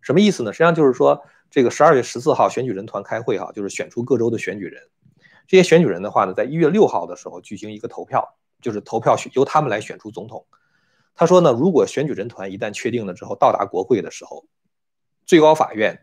[0.00, 0.52] 什么意思呢？
[0.52, 1.22] 实际上就是说。
[1.50, 4.82] 这个十二月十四号选举人团开会哈，就是选出各州的选举人。
[5.46, 8.22] 这些选举人的话呢，在一月六号的时候举行一个投票，
[8.60, 10.44] 就是投票由他们来选出总统。
[11.14, 14.44] 他说呢，如果选举人团一旦确定了之后到达国会的时候，
[15.28, 16.00] 最高法院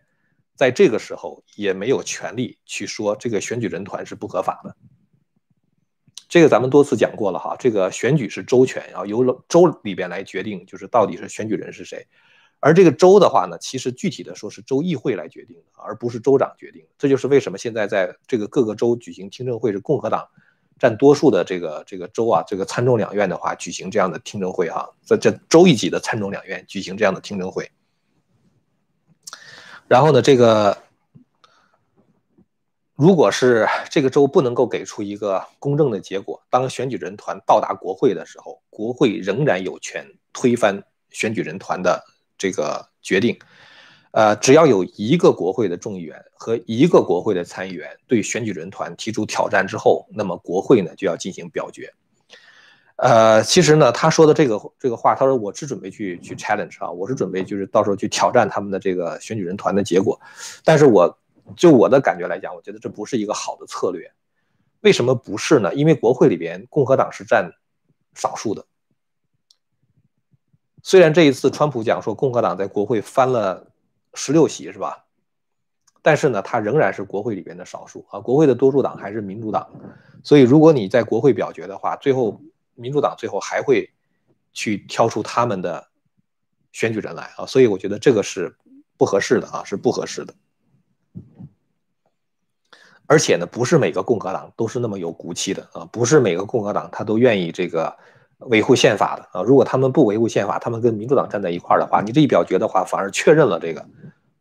[0.56, 4.76] 在这个时候也没有权利去说这个选举人团是不合法的。
[6.30, 12.06] 这个咱们多次讲过了哈，这个选举是州权啊，由州里边来决定，就是到底是选举人是谁。
[12.60, 16.86] 而这个州的话呢，其实具体的说是州议会来决定的，而不是州长决定。
[16.96, 20.24] 这就是为什么现在在这个各个州举行听证会是共和党
[20.78, 27.68] 占多数的这个这个州啊，这个参众两院的话举行这样的听证会哈，在这州一级的参众两院举行这样的听证会。
[29.88, 30.78] 然后呢，这个
[32.96, 42.04] 如果是这个州不能够给出一个公正的结果，当选举人团到达国会的时候，国会仍然有权推翻选举人团的。
[42.38, 43.40] 这个决定，
[44.12, 51.94] 呃，只要有一个国会的众议员和一个国会的参议员对选举人团提出挑战之后，那么国会呢就要进行表决。
[52.98, 60.18] 呃，其实呢，他说的这个这个话，他说我是准备去去 challenge 啊，我是准备就是到时候去挑战他们的这个选举人团的结果，
[60.64, 61.18] 但是我
[61.58, 64.10] 就我的感觉来讲，我觉得这不是一个好的策略。
[64.80, 65.74] 为什么不是呢？
[65.76, 67.52] 因为国会里边共和党是占
[68.14, 68.64] 少数的。
[70.82, 73.68] 虽然这一次川普讲说共和党在国会翻了
[74.14, 75.04] 十六席是吧？
[76.02, 79.70] 但是呢，他仍然是国会里边的少数啊，国会的多数党还是民主党。
[80.24, 82.40] 所以如果你在国会表决的话，最后。
[82.76, 83.90] 民主党最后还会
[84.54, 85.88] 去挑出他们的
[86.72, 88.56] 选举人来啊，所以我觉得这个是
[88.98, 90.34] 不合适的啊，是不合适的。
[93.08, 97.96] 而且呢，不是每个共和党都是那么有骨气的啊，不是每个共和党他都愿意这个
[98.40, 99.44] 维护宪法的啊。
[99.44, 103.86] 如果他们不维护宪法，他们跟民主党站在一块儿的话，你这一表决的话，反而确认了这个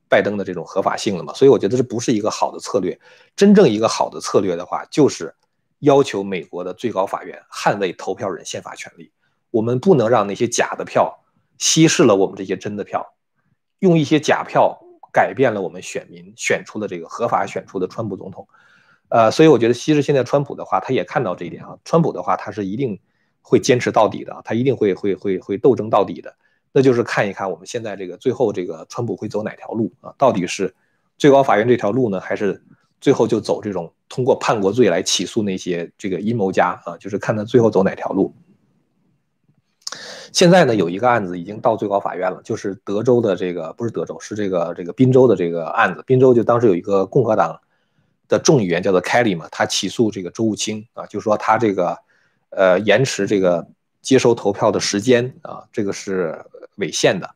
[0.08, 1.34] 拜登的这种合法性了嘛。
[1.34, 2.98] 所以我觉得这不是一个好的策略。
[3.36, 5.34] 真正一个好的策略的话，就是。
[5.84, 9.12] 要求美国的最高法院捍卫投票人宪法权利，
[9.50, 11.22] 我们不能让那些假的票
[11.58, 13.14] 稀释了我们这些真的票，
[13.80, 14.80] 用一些假票
[15.12, 18.48] 改变了我们选民选出的这个合法选出的川普总统。
[19.10, 21.76] 呃，所以我觉得，其实现在川普的话，他也看到这一点啊。
[21.84, 22.98] 川普的话，他是一定
[23.42, 26.34] 会坚持到底的，他一定会会会会斗争到底的。
[26.72, 30.14] 那就是看一看我们现在这个最后这个川普会走哪条路啊？
[30.16, 30.74] 到底是
[31.18, 32.64] 最高法院这条路呢，还是？
[33.04, 38.34] 最后就走这种通过叛国罪来起诉那些这个阴谋家啊，就是看他最后走哪条路。
[40.32, 46.02] 现在呢，有一个案子已经到最高法院了，就是德州的这个不是德州，是这个这个宾州的这个案子。
[46.06, 47.60] 宾州就当时有一个共和党
[48.26, 51.98] 的众议员叫做 Kelly 嘛，他起诉这个州务卿啊，就说他这个
[52.48, 53.68] 呃延迟这个
[54.00, 56.42] 接收投票的时间啊，这个是
[56.76, 57.28] 违宪的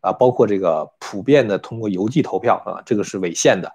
[0.00, 3.72] 啊，包括这个普遍的通过邮寄投票啊，这个是违宪的。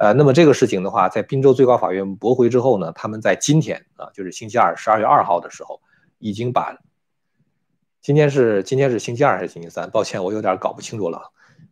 [0.00, 5.78] 呃，那么这个事情的话，在滨州最高法院驳回之后呢，他们在今天啊，就是星期二，十二月二号的时候，
[6.18, 6.74] 已经把
[8.00, 9.90] 今天是今天是星期二还是星期三？
[9.90, 11.20] 抱歉，我有点搞不清楚了，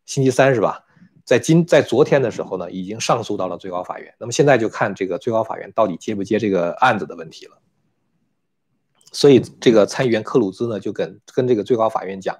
[0.05, 0.85] 星期三是吧？
[1.25, 4.15] 在今在昨天的时候呢，已经上诉到了最高法院。
[4.19, 7.57] 那么现在就看这个最高法院到底接不接这个案子的问题了。
[9.11, 12.37] 所以这个参议员克鲁兹呢，就跟跟这个最高法院讲。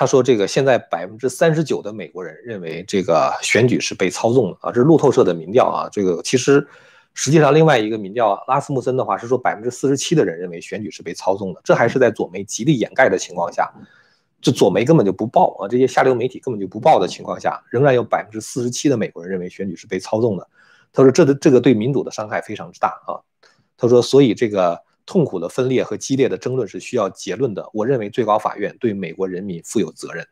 [0.00, 5.88] 他说：“这个现在百分之三十九的美国人认为这个选举是被操纵的啊，这是路透社的民调啊。
[5.90, 6.64] 这个其实
[7.14, 13.68] 实际上另外一个民调拉斯穆森的话是说百分之四十七的人认为选举是被操纵的，这还是在左媒极力掩盖的情况下，
[14.40, 20.46] 就左媒根本就不报啊，这些下流媒体根本就不报的情况下，仍然有百分之四十七的美国人认为选举是被操纵的。
[20.92, 23.18] 他说这的这个对民主的伤害非常之大啊。
[23.76, 27.66] 他说所以这个。”痛苦的分裂和激烈的争论是需要结论的。
[27.72, 30.28] 我认为最高法院对美国人民负有责任，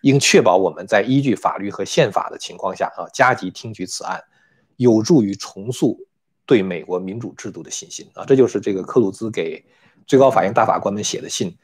[0.00, 4.18] 应确保我们在依据法律和宪法的情况下啊，加急听取此案，
[4.78, 5.98] 有助于重塑
[6.46, 8.24] 对美国民主制度的信心啊。
[8.24, 9.62] 这就是这个克鲁兹给
[10.06, 11.54] 最高法院大法官们写的信。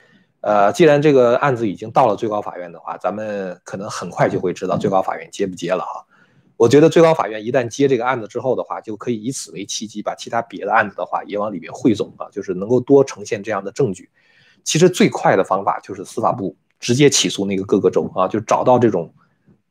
[0.42, 6.04] 呃，既然这个案子已经到了最高法院的话，咱们可能很快就会知道最高法院接不接了哈。
[6.58, 14.10] 我觉得最高法院一旦接这个案子之后的话，就可以以此为契机，把其他别的案子的话也往里面汇总啊，就是能够多呈现这样的证据。
[14.64, 19.14] 其实最快的方法就是司法部直接起诉那个各个州啊，就找到这种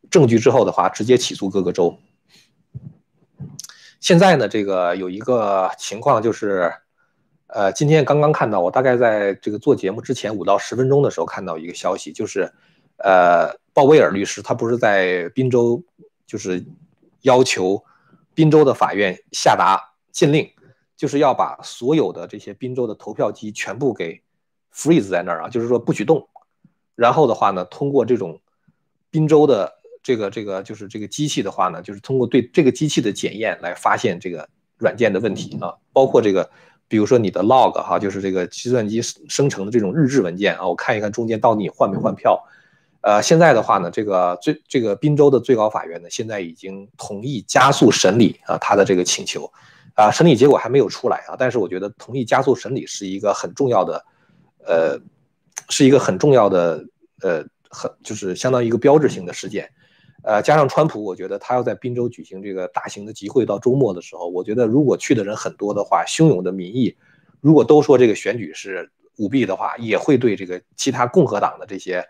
[0.09, 1.99] 证据之后的话，直接起诉各个州。
[3.99, 6.71] 现在呢，这个有一个情况就是，
[7.47, 12.49] 呃，今天刚刚看到，我大概在这个做节目之前五到十分钟的时候看到一个消息，就是，
[12.99, 15.83] 呃，鲍威尔律师他不是在宾州。
[16.27, 16.63] 就是
[17.21, 17.83] 要求
[18.35, 20.47] 宾州的法院下达禁令，
[20.95, 24.21] 就是要把所有的这些宾州的投票机全部给
[24.71, 26.27] freeze 在那儿啊，就是说不许动。
[26.93, 28.39] 然后的话呢，通过这种
[29.09, 36.47] 宾州的这个这个就是这个机器的话呢，就是通过对这个机器的检验来发现这个软件的问题啊，包括这个
[36.87, 42.43] 比如说你的 log 哈，就是这个计算机生成的这种日志文件啊，我看一看中间到底你换没换票。
[43.07, 49.49] 呃，现在的话呢，这个最这个宾州的最高法院呢，现在已经同意加速审理啊他的这个请求，
[49.93, 54.05] 啊，审理结果还没有出来啊，但是我觉得同意加速审理是一个很重要的，
[54.65, 54.99] 呃，
[55.69, 56.83] 是一个很重要的，
[57.21, 59.71] 呃，很就是相当于一个标志性的事件，
[60.23, 66.93] 呃，加上川普，我觉得他要在宾州举行这个大型的集会，到周末的时候，我觉得如果去的人很多的话，汹涌的民意，
[67.39, 72.05] 如果都说这个选举是舞弊的话，也会对这个其他共和党的这些。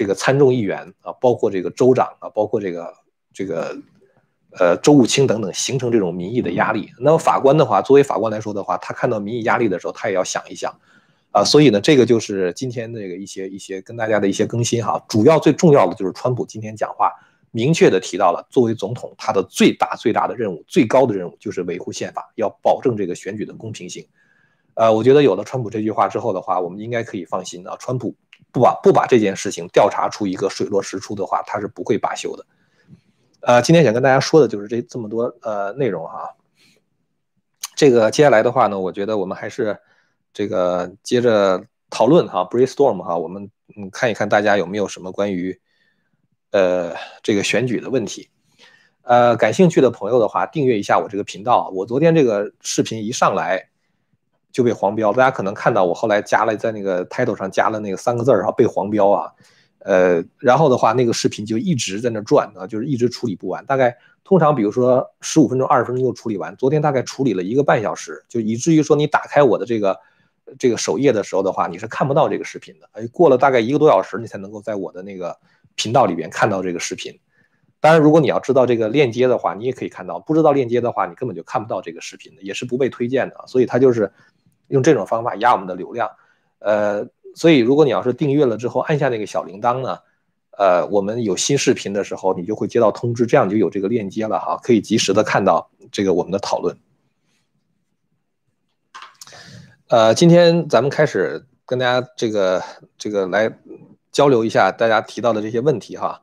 [0.00, 2.94] 这个参众议员啊，包括这个州长啊，包括这个
[3.34, 3.76] 这个
[4.58, 6.90] 呃州务卿等等，形成这种民意的压力。
[6.98, 10.74] 那么法官的话，作为法官来说的话，他看到民意压力的时候，他也要想一想
[11.32, 11.44] 啊。
[11.44, 15.04] 所以呢，这个就是今天这个一些一些跟大家的一些更新哈。
[15.06, 17.12] 主要最重要的就是川普今天讲话
[17.50, 24.06] 明确的提到了，作为总统，他的最大最大的任务、最高的任务就是维护宪法，要保证这个选举的公平性。
[24.72, 27.76] 呃，我觉得有了川普这句话之后的话，我们应该可以放心啊。
[27.78, 28.14] 川普
[28.52, 32.44] 不把不把这件事情调查出一个水落石出的话，他是不会罢休的。
[33.40, 36.34] 呃，今天想跟大家说的就是这这么多呃内容哈。
[37.74, 39.78] 这个接下来的话呢，我觉得我们还是
[40.34, 45.58] 这个接着讨论哈，brainstorm 哈，我们嗯看一看大家有没有什么关于
[46.50, 48.28] 呃这个选举的问题。
[49.02, 51.70] 呃，感兴趣的朋友的话，订阅一下我这个频道。
[51.74, 53.69] 我昨天这个视频一上来。
[54.52, 59.32] 就被黄标，大家可能看到我后来加了在那个 title 上加了那个三个字儿然后，被黄标啊，
[59.78, 69.98] 呃，然后的话那个视频就一直在那转啊，就是一直处理不完，大概通常比如说十五分钟、二十分钟就处理完，昨天大概处理了一个半小时，就以至于说你打开我的这个
[70.58, 75.38] 这个首页的时候的话，你是看不到这个视频的，哎，过了大概一个多小时，你才能够在我的那个
[75.76, 77.18] 频道里边看到这个视频。
[77.82, 84.12] 当然，如果你要知道这个链接的话，你也可以看到；不知道链接的话，你根本就看不到这个视频的，也是不被推荐的，所以它就是。
[84.70, 86.10] 用这种方法压我们的流量，
[86.60, 89.98] 呃，所以如果你要是订阅了之后按下那个小铃铛呢，
[90.56, 96.76] 呃，我们有新视频的时候，你就会接到通知，这样就有这个链接了哈，可以及时的看到这个我们的讨论。
[99.88, 102.62] 呃，今天咱们开始跟大家这个
[102.96, 103.52] 这个来
[104.12, 106.22] 交流一下大家提到的这些问题哈。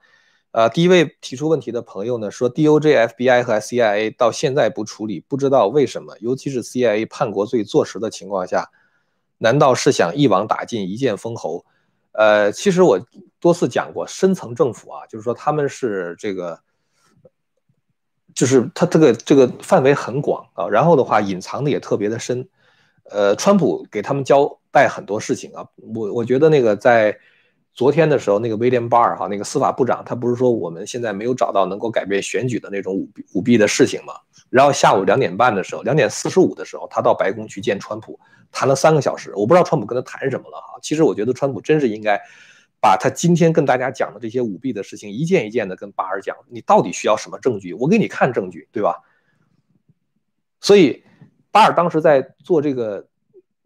[0.52, 6.16] 呃，第一位提出问题的朋友呢说，DOJ、FBI 和 CIA 到现在不处理，不知道为什么。
[6.20, 8.72] 尤其是 CIA 叛国罪坐实的情况下，
[9.38, 11.64] 难道是想一网打尽、一剑封喉？
[12.14, 13.00] 呃，其实我
[13.40, 16.60] 多次讲过，深层政府啊，就是说他们是这个，
[18.34, 22.48] 就是他这个这个范围很广啊，然后的话隐藏的也特别的深。
[23.12, 27.20] 呃，川普给他们交代很多事情啊，我我觉得那个在。
[27.78, 34.16] 昨天的时候，那个威廉巴尔哈，那个司法部长，他不是说我们现在没有找到能够改变选举的那种舞弊舞弊的事情吗？
[34.50, 38.20] 然后下午两点半的时候，两点四十五的时候，他到白宫去见川普，
[38.52, 39.32] 谈了三个小时。
[39.36, 40.80] 我不知道川普跟他谈什么了哈。
[40.82, 42.20] 其实我觉得川普真是应该
[42.82, 47.76] 把他今天跟大家讲的这些舞弊的事情一件一件的跟巴尔讲，你到底需要什么证据？
[47.76, 49.04] 我给你看证据，对吧？
[50.62, 51.04] 所以
[51.52, 53.06] 巴尔当时在做这个。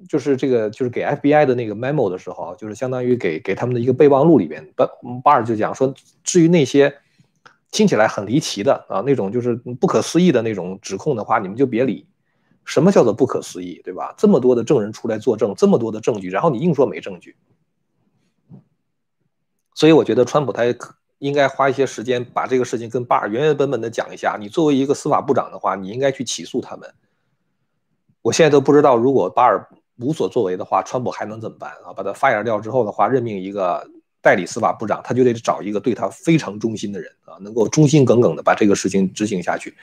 [0.10, 4.88] 就是这个，就是给 FBI 的那个 memo 的时候，就是相当于给给他们的一个备忘录里边，巴
[5.24, 5.94] 巴尔就讲说，
[6.24, 6.94] 至于那些
[7.72, 12.08] 听起来很离奇的啊，那种就是不可思议的那种指控的话，你们就别理。
[12.64, 14.14] 什么叫做不可思议，对吧？
[14.18, 17.36] 这么多的证人出来作证，这么多的证据，然后你硬说没证据。
[19.74, 20.64] 所以我觉得川普他
[21.18, 24.38] 应该花一些时间把这个事情跟巴尔原原本本的讲一下。
[24.40, 26.94] 你作为一个司法部长的话，你应该去起诉他们。
[28.22, 29.68] 我现在都不知道，如果巴尔。
[29.98, 31.94] 无所作为的话，川普还能怎么办啊？
[31.94, 33.88] 把他 fire 掉之后的话，任命一个
[34.22, 39.76] 代理司法部长，他就得找一个对他非常忠心的人啊，能够忠心耿耿的把这个事情执行下去。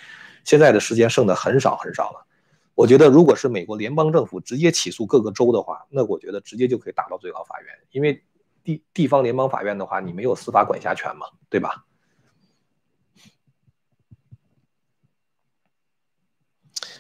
[0.45, 2.27] 现在的时间剩的很少很少了，
[2.75, 8.23] 我觉得如果是美国联邦政府直接起诉各个州的话，那我觉得直接就可以打到最高法院，因为
[8.65, 11.85] 地地方联邦法院的话，你没有司法管辖权嘛，对吧？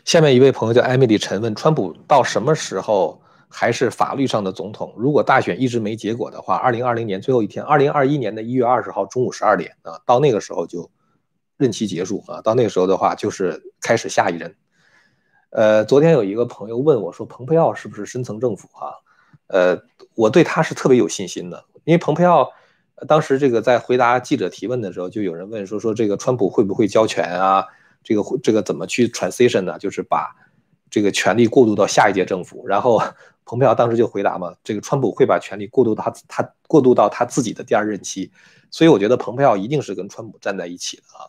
[0.09, 4.91] 下面一位朋友叫艾米丽陈问：川普到什么时候还是法律上的总统？
[4.97, 10.91] 如果大选一直没结果的话，二零二零年最后一天，二零二一年的一月二十号中午十二点啊，到那个时候就
[11.59, 14.57] 任期结束啊，到那个时候的话就是开始下一任。
[15.51, 18.67] 呃，昨天有一个朋友问我说，蓬佩奥是不是深层政府？
[18.73, 18.95] 哈，
[19.49, 19.79] 呃，
[20.15, 22.51] 我对他是特别有信心的，因为蓬佩奥
[23.07, 27.67] 当时这个在回答记者提问的时候，就有人问说说这个川普会不会交权啊？
[28.09, 29.79] 这个这个怎么去 transition 呢？
[29.79, 30.35] 就是把
[30.89, 32.67] 这个权力过渡到下一届政府。
[32.67, 32.99] 然后
[33.45, 38.33] 蓬佩奥当时就回答嘛，这个川普会把权力过渡到他他过渡到他自己的第二任期。
[38.71, 41.29] 所以我觉得蓬佩奥一定是跟川普站在一起的啊。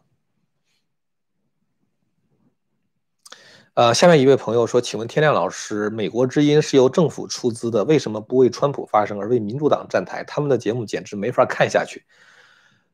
[3.73, 10.23] 呃，下面一位朋友说，请问天亮老师，美国之音是由政府出资的，为什么不为川普发声，而为民主党站台？
[10.23, 12.05] 他们的节目简直没法看下去。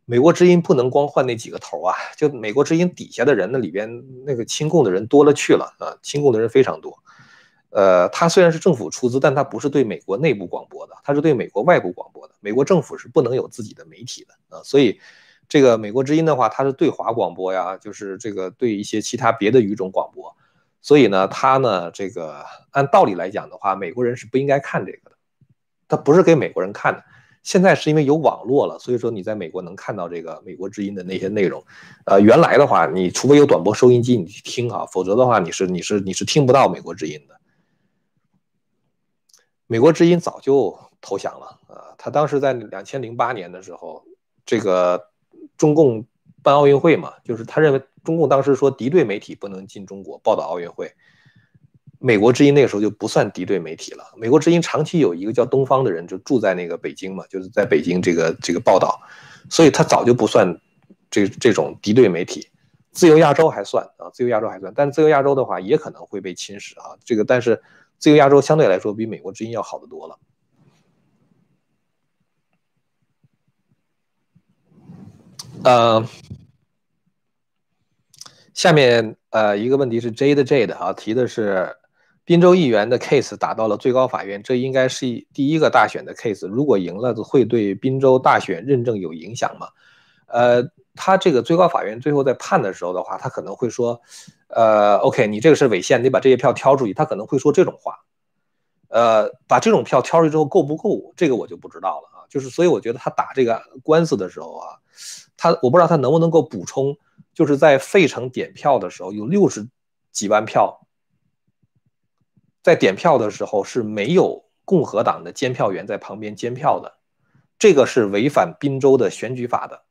[0.05, 6.97] 美国之音不能光换那几个头啊，就美国之音底下的人那里边那个亲共的人多了去了啊，亲共的人非常多。
[7.71, 12.35] 呃，它虽然是政府出资，但它不是对美国内部广播的，它是对美国外部广播的。
[12.39, 14.99] 美国政府是不能有自己的媒体的啊，所以
[15.49, 20.33] 这个美国之音的话，它是对华广播呀，就是这个对一些其他别的语种广播。
[20.81, 25.15] 所以呢，它呢这个按道理来讲的话，美国人是不应该看这个的，
[25.87, 27.03] 它不是给美国人看的。
[27.45, 31.63] 现在是因为有网络了，所以说你在美国能看到这个美国之音的那些内容。
[32.05, 37.39] 呃，原来的话，你除非有短波收音机你去听啊，否则的话你是你是你是听不到美国之音的。
[39.67, 44.03] 美国之音早就投降了啊，他当时在两千零八年的时候，
[44.43, 45.09] 这个
[45.55, 46.03] 中共
[46.41, 50.91] 办奥运会嘛，就是他认为中共当时说敌对媒体不能进中国报道奥运会。
[52.05, 54.03] 美国之音那个时候就不算敌对媒体了。
[54.15, 59.01] 美国之音长期有一个叫东方的人就住在那个北京嘛，就是在北京这个这个报道，
[59.49, 60.55] 所以他早就不算
[61.09, 62.47] 这这种敌对媒体。
[62.91, 66.95] 自由亚洲还算啊，自由亚洲还算，但自由亚洲的话也可能会被侵蚀啊。
[67.03, 67.59] 这个但是
[67.97, 70.19] 自由亚洲相对来说比美国之音要好得多了。
[75.63, 76.07] 呃，
[78.53, 81.75] 下面呃一个问题是 J 的 J 的啊，提的是
[82.26, 89.67] 滨州议员的 case 打到了最高法院，这应该是第一个大选的 case，如果赢了会对滨州大选认证有影响吗？
[90.26, 90.63] 呃，
[90.95, 94.01] 他这个最高法院最后在判的时候的话，他可能会说，
[94.47, 97.99] 呃，OK，你这个是违宪，你把这些票挑出去，他可能会说这种话。
[98.89, 102.26] 呃，把这种票挑出去之后够不够，这个我就不知道了啊。
[102.28, 104.67] 就是所以我觉得他打这个官司的时候啊。
[105.38, 106.95] 他我不知道他能不能够补充，
[107.34, 109.67] 就是在费城点票的时候有六十
[110.13, 110.84] 几万票，
[112.66, 116.93] 在点票的时候是没有共和党的监票员在旁边监票的，
[117.59, 119.84] 这个是违反宾州的选举法的。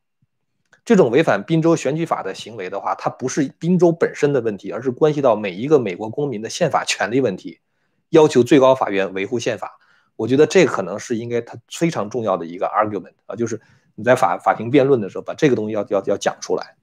[0.84, 7.60] 这种违反宾州选举法的行为的话，它不是宾州本身的问题，而是关系到每一个美国公民的宪法权利问题，
[8.08, 9.78] 要求最高法院维护宪法。
[10.16, 13.60] 我觉得这可能是应该他非常重要的一个 argument 啊，就是。
[13.96, 16.74] 你在法法庭辩论的时候，把这个东西要要要讲出来。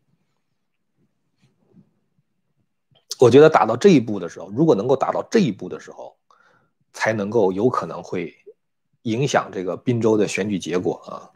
[3.21, 6.15] 我觉得打到这一步的时候，如果能够打到这一步的时候，
[6.91, 8.33] 才能够有可能会
[9.03, 11.29] 影响这个宾州的选举结果啊。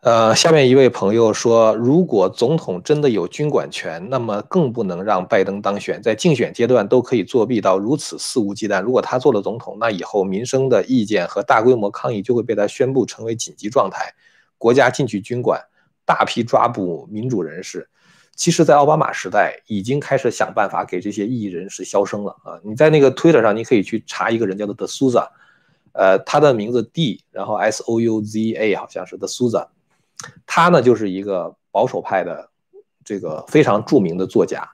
[0.00, 8.82] 呃，下面一位朋友说，如果总统真的有军管权，那么更不能让拜登当选，在竞选阶段都可以作弊到如此肆无忌惮。
[8.82, 14.12] 如果他做了总统，那以后民生的意见和大规模抗议就会被他宣布成为紧急状态，
[14.58, 15.62] 国家进去军管，
[16.04, 17.88] 大批抓捕民主人士。
[18.36, 22.58] 其实，在奥巴马时代已经开始想办法给这些异议人士消声了啊！
[22.64, 25.28] 你在那个 Twitter 上，你可以去查一个人叫做 The Souza，
[25.92, 29.68] 呃，他的名字 D，然后 S O U Z A，好像是 The Souza。
[30.46, 32.48] 他呢就是一个保守派的
[33.04, 34.68] 这个非常著名的作家，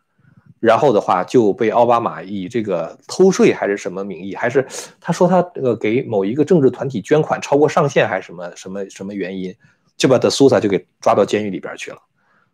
[0.58, 4.66] 然后的话就被奥巴马以这个偷税还是什么名义，还是
[5.00, 9.54] 他说他这个给某一个政治团体捐款超过上限还是什么什么什么原因，
[9.98, 11.98] 就把德苏萨就给抓到监狱里边去了。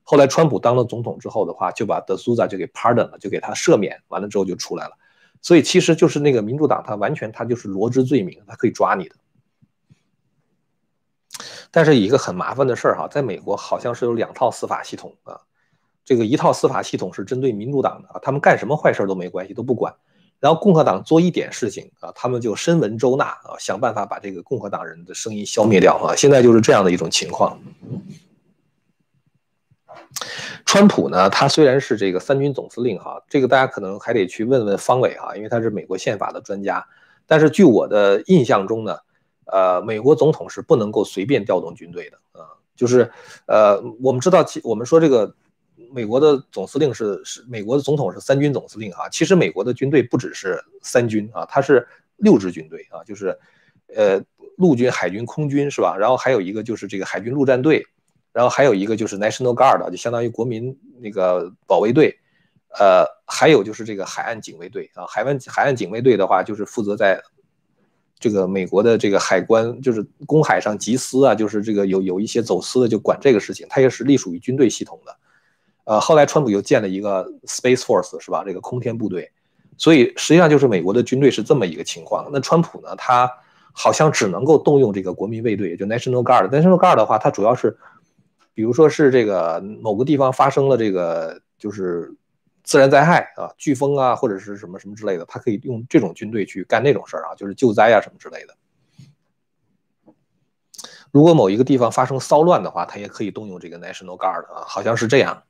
[0.08, 4.92] 后来川普当了总统之后的话，就把德苏萨就给 pardon 了，就给他赦免，完了之后就出来了。
[5.42, 9.16] 所以其实就是那个民主党，他完全他就是罗织罪名，他可以抓你的。
[11.72, 15.40] 但是一个很麻烦的事儿哈，在美国好像是有两套司法系统啊，
[16.04, 19.92] 这个一套司法系统是针对民主党的，他们干什么坏事都没关系，都不管，
[20.38, 27.60] 然后共和党做一点事情啊，他们就深闻周纳啊，想办法把这个共和党人的声音消灭掉啊，现在就是这样的一种情况。
[30.64, 36.86] 川普呢，他虽然是这个三军总司令哈，这个大家可能还得去问问方伟哈，因为他是美国宪法的专家，
[37.26, 38.96] 但是据我的印象中呢。
[39.48, 43.08] 呃，美国总统是不能够随便调动军队的啊，就是，
[43.46, 45.32] 呃，我们知道，其我们说这个
[45.92, 51.86] 美国的总司令是是美国的总统是三军总司令啊，其实美国的军队不只是三军啊，它是
[52.16, 53.38] 六支军队啊，就是，
[53.94, 54.20] 呃，
[54.56, 55.96] 陆军、海军、空军是吧？
[55.96, 57.86] 然后还有一个就是这个海军陆战队，
[58.36, 62.14] 然后还有一个就是 National Guard，就相当于国民那个保卫队，
[62.78, 67.22] 呃，还有就是这个海岸警卫队啊，海湾海岸警卫队的话就是负责在。
[68.18, 75.14] 这个美国的这个海关就是公海上缉私啊，就是这个有有一些走私的就管这个事情，它也是隶属于军队系统的。
[75.84, 78.42] 呃，后来川普又建了一个 Space Force 是吧？
[78.42, 79.30] 这个空天部队，
[79.76, 82.26] 所以实际上就是美国的军队是这么一个情况。
[82.32, 83.30] 那川普呢，他
[83.74, 86.48] 好像只能够动用这个国民卫队，也就 National Guard。
[86.48, 87.76] National Guard 的话，它主要是，
[88.56, 92.12] 比如说是这个某个地方发生了这个就是。
[92.68, 98.56] 自然灾害啊，飓风啊，或者是什么什么之类的，他可以用这种军队去干那种事儿啊，就是救灾啊什么之类的。
[101.12, 105.44] 如果某一个地方发生骚乱的话，他也可以动用这个 National Guard 啊，好像是这样。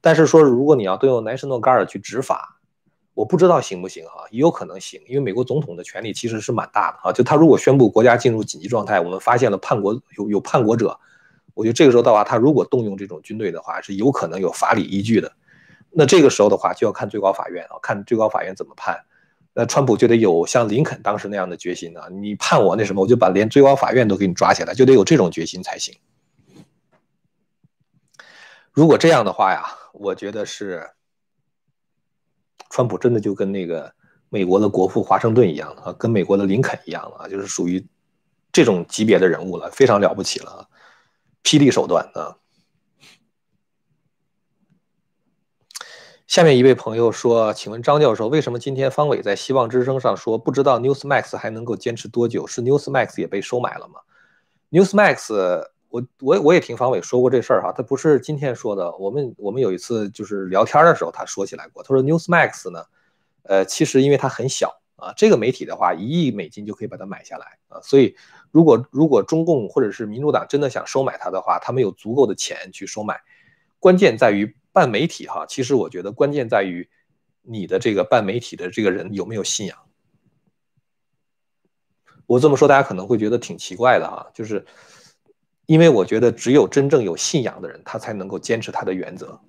[0.00, 2.60] 但是说，如果你要动用 National Guard 去执法，
[3.14, 7.12] 我不知道行不行啊，也有可能行，因为美国总统的权力其实是蛮大的啊。
[7.12, 10.96] 就他如果宣布国家进入紧急状态，我们发现了叛国有有叛国者，
[11.56, 15.32] 我觉得这个时候的话，他如果动用这种军队的话，是有可能有法理依据的。
[15.90, 19.02] 那这个时候的话，就要看最高法院啊，看最高法院怎么判。
[19.54, 25.94] 那川普就得有像林肯当时那样的决心啊，你判我那什么，我就把连最高法院都给你抓起来，就得有这种决心才行。
[28.70, 30.86] 如果这样的话呀，我觉得是
[32.68, 33.90] 川普真的就跟那个
[34.28, 37.82] 美国的国父华盛顿一样啊，跟美国的林肯一样了啊，就是属于
[38.52, 40.68] 这种级别的人物了，非常了不起了，
[41.46, 42.38] 霹雳手段啊。
[46.26, 52.48] 下面一位朋友说：“请问张教授，为什么今天方伟在希望之声上说不知道 Newsmax 还能够坚持多久？
[52.48, 54.00] 是 Newsmax 也被收买了吗
[54.72, 55.32] ？Newsmax，
[55.88, 58.90] 我我我也听方伟说过这事儿哈，他不是今天说的。
[58.96, 61.80] 我们我们有一次就是聊天的时候，他说起来过。
[61.84, 62.84] 他说 Newsmax 呢，
[63.44, 67.80] 呃，其实因为它很小啊，这个媒体的话，一亿美金就可以把它买下来啊。
[67.82, 68.16] 所以
[68.56, 73.20] 如果如果中共或者是民主党真的想收买他的话，他们有足够的钱去收买。
[73.78, 74.56] 关键在于。
[74.76, 76.86] 办媒体哈，其实我觉得关键在于
[77.40, 79.78] 你的这个办媒体的这个人有没有信仰。
[82.26, 84.66] 我这么说大家可能会觉得挺奇怪的哈，就是
[85.64, 89.40] 因为我觉得只有真正有信仰的人，他才能够坚持他的原则。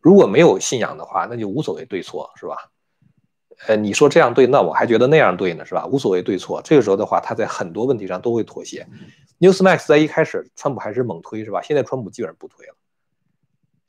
[0.00, 2.72] 如果没有信仰的话，那就无所谓对错，是吧？
[3.66, 5.84] 呃，你说这样对，那我还觉得那样对呢，是吧？
[5.86, 6.62] 无所谓对错。
[6.62, 8.86] 这个时候的话，他在很多问题上都会妥协。
[9.40, 11.60] Newsmax 在一开始，川普还是猛推，是吧？
[11.60, 12.74] 现在川普基本上不推了。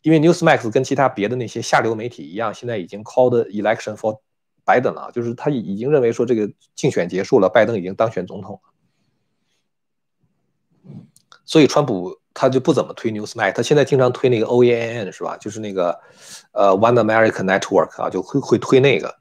[0.01, 4.19] 因为 Newsmax 跟其他别的那些下流媒体一样，现在已经 called election for
[4.65, 8.59] Biden 了，就是他已经认为说这个竞选结束了，拜登已经当选总统
[10.83, 10.93] 了，
[11.45, 15.37] 所以川普他就不怎么推 Newsmax，他现在经常推那个 OANN 是吧？
[15.37, 15.99] 就是那个
[16.53, 19.18] 呃 One American Network 啊，就会会推那个。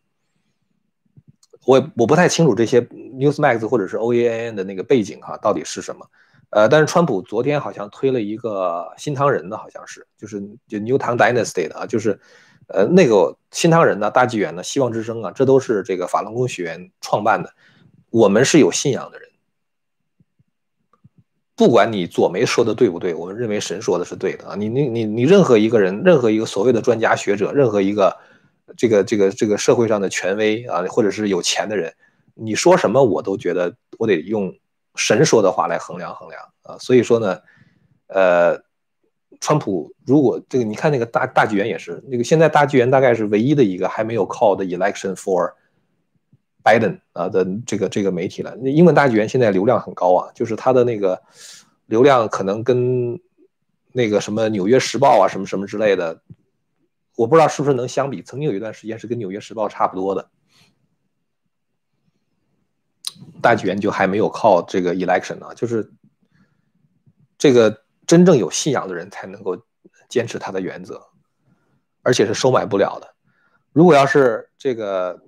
[1.69, 6.07] 我我不太清楚这些 Newsmax 或者是 OAN 的那个背景哈，到底是什么。
[6.49, 12.19] 呃，但是川普昨天好像推了一个新唐人的，好像是，就是就 New Tang Dynasty 的啊，就是，
[12.69, 17.53] 呃，那个新唐人呢，大纪元呢，希望之声啊，这都是这个法轮功学员创办的。
[18.09, 19.29] 我们是有信仰的人，
[21.55, 24.55] 不管你左媒说的对不对，我们认为神说的是对的啊。
[24.55, 28.17] 你你你你任何一个人，任何一个所谓的专家学者，任何一个
[28.77, 31.93] 这个这个这个社会上的权威啊，或者是有钱的人，
[32.35, 34.53] 你说什么我都觉得我得用。
[35.01, 37.39] 神说的话来衡量衡量啊，所以说呢，
[38.09, 38.61] 呃，
[39.39, 45.53] 川普如果这个你看那个大大纪元也是那个现在大纪元大概是唯一的一个还没有 call 的 election for
[46.65, 48.57] Biden 啊的这个这个媒体了。
[48.61, 51.23] 那英文大纪元现在流量很高啊，就是它的那个
[51.87, 53.21] 流量可能跟
[53.93, 56.21] 那个什么纽约时报啊什么什么之类的，
[57.19, 58.23] 我不知道是不是能相比。
[58.23, 60.31] 曾经有一段时间是跟纽约时报差不多的。
[63.43, 65.93] 大纪元就还没有靠这个 election 呢，就是
[67.37, 69.61] 这个真正有信仰的人才能够
[70.09, 71.09] 坚持他的原则，
[72.03, 73.13] 而且是收买不了的。
[73.73, 75.21] 如果要是这个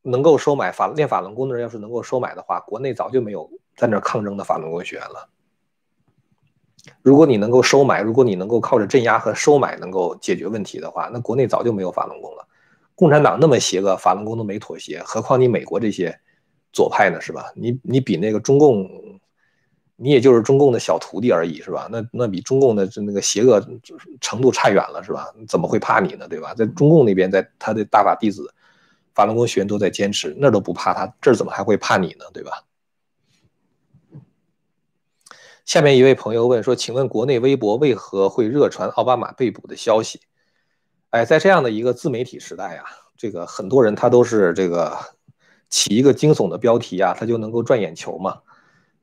[0.00, 5.28] 能够收买法练法轮功的人，要是能够收买的话，国内早就没有在那抗争的法轮功学员了。
[7.02, 12.46] 如果你能够收买，如果你能够靠着镇压和收买能够解决问题的话，那国内早就没有法轮功了。
[12.94, 16.18] 共产党那么邪恶，法轮功都没妥协，何况你美国这些？
[16.72, 17.52] 左派呢是吧？
[17.54, 18.90] 你你比那个中共，
[19.94, 21.88] 你也就是中共的小徒弟而已是吧？
[21.88, 23.64] 那那比中共的这那个邪恶
[24.20, 25.32] 程度差远了是吧？
[25.46, 26.26] 怎么会怕你呢？
[26.26, 26.52] 对吧？
[26.52, 28.52] 在中共那边，在他的大法弟子、
[29.14, 32.24] 法轮功学员都在坚持，那都不怕他，这怎么还会怕你呢？
[32.32, 32.50] 对吧？
[35.64, 40.20] 下面一位朋友问说：“请问国内微博为何会热传奥巴马被捕的消息？”
[41.10, 42.84] 哎，在这样的一个自媒体时代啊，
[43.16, 44.98] 这个很多人他都是这个。
[45.70, 48.38] 起一个惊悚的标题啊，他就能够赚眼球嘛？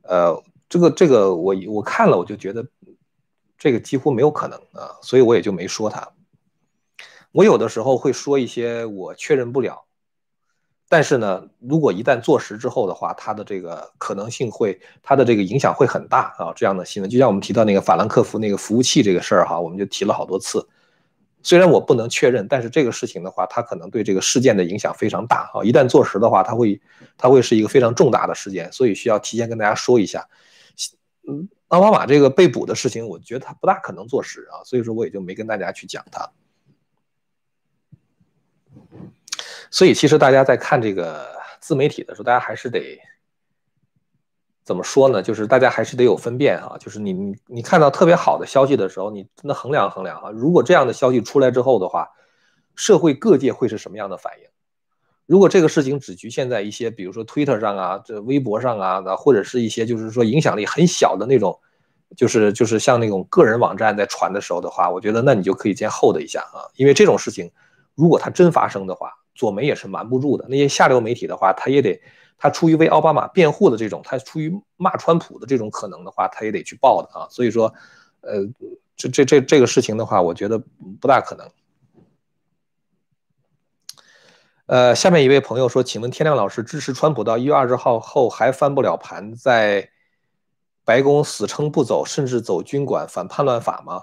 [0.03, 2.66] 呃，这个这个我我看了我就觉得
[3.57, 6.07] 这个几乎没有可能啊，所以我也就没说他。
[7.34, 9.84] 我有的时候会说一些我确认不了，
[10.92, 16.52] 但是呢，如果一旦坐实之后的话，它的这个可能性会，它的这个影响会很大啊。
[16.54, 20.68] 这样的新闻，就像我们提到那个法兰克福那个服务器这个事儿哈，我们就提了好多次。
[21.42, 25.64] 虽然我不能确认，但是这个事情的话，它可能对这个事件的影响非常大啊！
[25.64, 26.82] 一旦坐实的话，它会，
[27.18, 30.28] 它会是一个非常重大的事件，所以需要提前跟大家说一下。
[31.26, 36.30] 嗯，奥巴马这个被捕的事情，我觉得他不大可能坐实啊，所以说我也就没跟大家去讲他。
[39.72, 41.28] 所以其实大家在看这个
[41.59, 42.99] 自媒体的时候，大家还是得。
[44.63, 45.24] 怎么说呢？
[45.24, 46.78] 就是大家还是得有分辨啊。
[46.80, 50.30] 就是你你你看到特别好的消息的时候，你真的衡量衡量啊。
[50.30, 52.07] 如果这样的消息出来之后的话，
[52.76, 54.45] 社会各界会是什么样的反应？
[55.26, 61.59] 如果这个事情只局限在一些，比如说 Twitter 上啊，这微博上啊，或者是一些就是说影响力很小的那种，
[62.15, 66.69] 就是就是像那种个人网站在传的时候的话，我觉得那你就可以先 hold 一下啊。
[66.76, 67.51] 因为这种事情，
[67.95, 70.46] 如果它真发生的话，左媒也是瞒不住的。
[70.48, 72.02] 那些下流媒体的话，他也得。
[72.44, 77.28] 他出于为奥巴马辩护的这种，他出于骂川普的这种可能的话，他也得去报的啊。
[77.30, 77.72] 所以说，
[78.22, 78.40] 呃，
[78.96, 80.58] 这这这这个事情的话，我觉得
[81.00, 81.48] 不大可能。
[84.66, 89.92] 呃，下面一位朋友说，请问天亮老师支持川普到一月二十号后还翻不了盘，在
[90.84, 94.02] 白宫死撑不走，甚至走军管反叛乱法吗？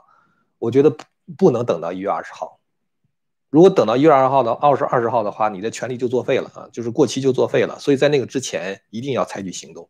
[0.61, 0.97] 我觉得
[1.37, 2.58] 不能等到一月二十号。
[3.51, 7.79] 如果等到一月二号的二十二十号的话，你的权利就作废了啊，就是过期就作废了。
[7.79, 9.89] 所以在那个之前一定要采取行动。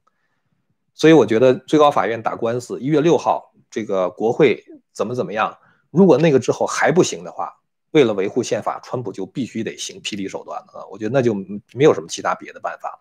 [0.95, 5.59] 所以我觉得最高法院打官司，一月六号这个国会怎么怎么样，
[5.91, 7.53] 如果那个之后还不行的话，
[7.91, 10.87] 为了维护宪法，川普就必须得行霹雳手段了啊！
[10.91, 11.35] 我觉得那就
[11.73, 13.01] 没有什么其他别的办法。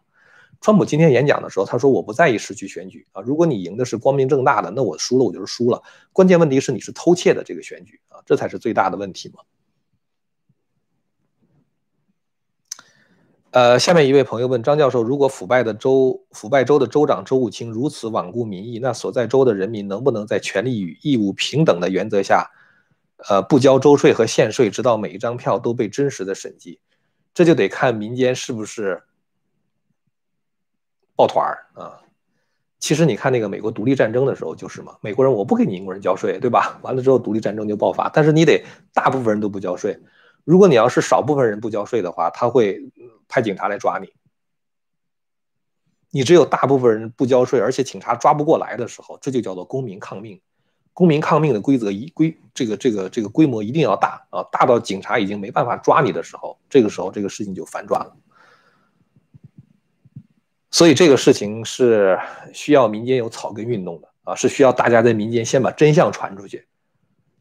[0.61, 5.83] 川普今天演讲的时候，他说：“我不在意失去选举啊，如果你赢的是光明正大的，那我输了我就是输了。
[6.13, 9.43] 关键问题是你是偷窃的这个选举啊，这才是最大的问题嘛。”
[13.51, 22.51] 呃，下面一位朋友问张教授：如果腐败的州、腐败州的州长周务清如此罔顾民意，那所在州的人民能不能在权利与义务平等的原则下，
[23.29, 26.81] 呃，不交州税和县税，直到每一张票都被真实的审计？
[27.33, 29.01] 这就得看民间是不是
[31.15, 32.01] 抱团儿啊。
[32.79, 36.77] 其实你看那个美国独立战争的时候就是嘛，美国人我不给你英国人交税，对吧？
[36.83, 39.97] 完了之后独立战争就爆发，但是你得大部分人都不交税。
[40.43, 42.91] 如果你要是少部分人不交税的话，他会。
[43.27, 44.09] 派警察来抓你，
[46.09, 50.41] 你只有大部分人不交税，而且警察抓不过来的时候，这就叫做公民抗命。
[50.93, 58.17] 公民抗命的规则一规，这个这个这个规模一定要大啊，大到警察已经没办法抓你的时候，这个时候这个事情就反转了。
[60.71, 62.19] 所以这个事情是
[62.51, 66.67] 需要民间有草根运动的啊，是需要大家在民间先把真相传出去。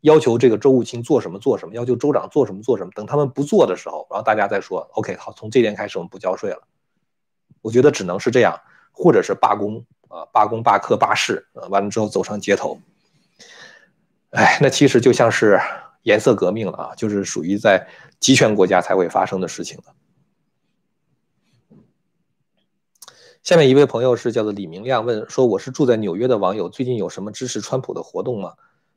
[0.07, 2.93] 要求这个州务卿做什么做什么，要求州长做什么做什么。
[2.95, 6.63] 等他们不做的时候，然后大家再说，OK，好，从这天开始我们不交税了。
[7.61, 8.57] 我觉得只能是这样，
[8.93, 12.79] 或者是罢工啊，罢工、罢课、罢市啊，完了之后走上街头。
[14.31, 15.61] 哎，那其实就像是
[16.03, 17.89] 颜色革命了啊，就是属于在
[18.21, 19.93] 集权国家才会发生的事情了。
[23.43, 28.55] 下面一位朋友是叫做李明亮，问说我是住在纽约的网友，最近有什么支持川普的活动吗？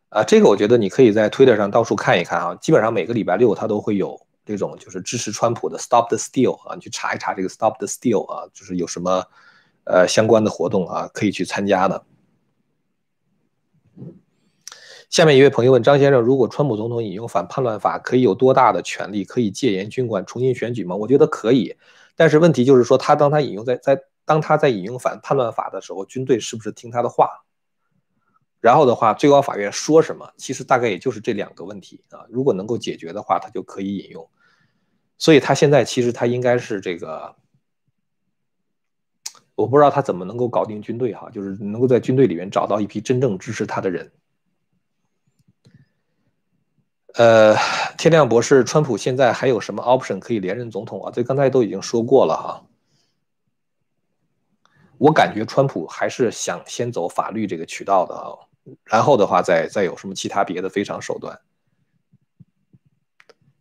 [0.10, 9.24] 啊，这个我觉得你可以在推特上到处看一看啊，基本上每个礼拜六他都会有这种就是支持川普的 Stop the Steal 啊，你去查一查这个 Stop the Steal 啊，就是有什么
[9.84, 12.04] 呃相关的活动啊，可以去参加的。
[15.12, 20.96] 下面一位朋友问张先生，如果川普总统引用反叛乱法，可以有多大的权利可以戒严军管重新选举吗？
[20.96, 21.76] 我觉得可以，
[22.16, 27.30] 但是问题就是说他当他引用在在当他在引用反叛乱法的时候，军队是不是听他的话？
[28.62, 32.26] 然后的话，最高法院说什么，其实大概也就是这两个问题啊。
[32.30, 34.30] 如果能够解决的话，他就可以引用。
[35.18, 37.36] 所以他现在其实他应该是这个，
[39.56, 44.12] 我不知道他怎么能够搞定军队哈，就是能够在军队里面找到一批真正支持他的人。
[47.16, 47.56] 呃，
[47.98, 51.12] 天亮博士，川普现在还有什么 option 可以连任总统啊？
[51.14, 52.66] 这刚才都已经说过了哈。
[54.98, 58.49] 我感觉川普还是想先走法律这个渠道的啊。
[58.84, 61.40] 然后的话，再再有什么其他别的非常手段？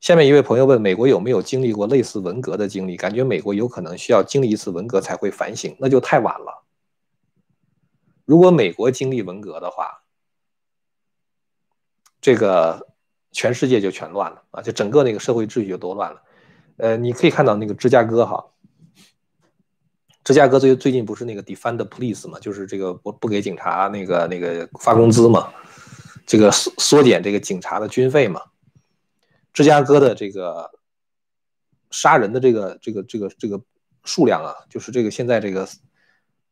[0.01, 2.97] 下面一位朋友问：美国有没有经历过类似文革的经历？
[2.97, 6.65] 感觉美国有可能需要经历一次文革才会反省，那就太晚了。
[8.25, 10.05] 如果美国经历文革的话，
[12.21, 12.89] 这个
[13.33, 14.63] 全世界就全乱了啊！
[14.63, 16.23] 就整个那个社会秩序就都乱了。
[16.77, 18.45] 呃，你可以看到那个芝加哥哈。
[20.29, 25.51] 芝加哥最最近不是那个 defend police 嘛，就是这个不不给警察那个那个发工资嘛，
[26.27, 28.43] 这个缩缩减这个警察的军费嘛。
[29.55, 30.71] 芝加哥的这个
[31.91, 33.59] 杀人的这个这个这个这个
[34.05, 35.67] 数量啊，就是这个现在这个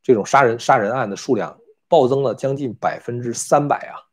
[0.03, 4.09] 这种杀人杀人案的数量暴增了将近百分之三百啊，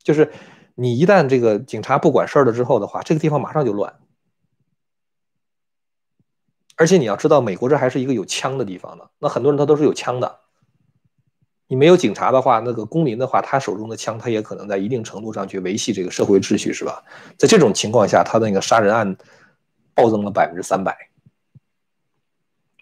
[0.00, 0.30] 就是
[0.76, 3.92] 你一旦这个警察不管事儿了之后的话，这个地方马上就乱。
[6.80, 9.04] 而且你要知道，美国这还是一个有枪的地方呢。
[9.18, 10.38] 那很多人他都是有枪的。
[11.66, 17.04] 你没有警察的话，那个公民的话，他手中的枪，他也可能在一定程度上去维系这个社会秩序，是吧？
[17.36, 19.14] 在这种情况下，他的那个杀人案
[19.94, 20.96] 暴增了百分之三百。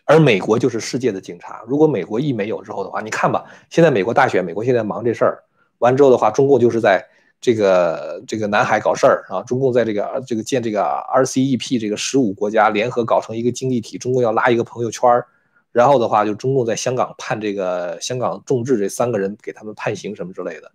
[0.05, 1.65] 而美国就是世界的警察。
[1.67, 5.43] 如果美国一没有之后的话，你看吧，现在美国大选，美国现在忙这事儿，
[5.79, 7.05] 完之后的话，中共就是在。
[7.41, 10.83] 这个这个南海搞事儿啊，中共在这个这个建这个
[11.15, 15.27] RCEP 这个十五国家联合搞成一个经济体，中共要拉一个朋友圈儿，
[15.71, 20.73] 然后的话就中共在香港判这个香港众志这三个人给他们判刑什么之类的。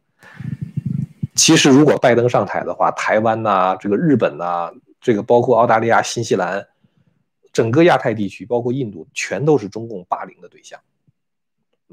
[1.36, 6.66] 其实如果拜登上台的话，台湾呐，这个日本呐，这个包括澳大利亚、新西兰，
[7.51, 10.80] 整个亚太地区，包括印度，全都是中共霸凌的对象。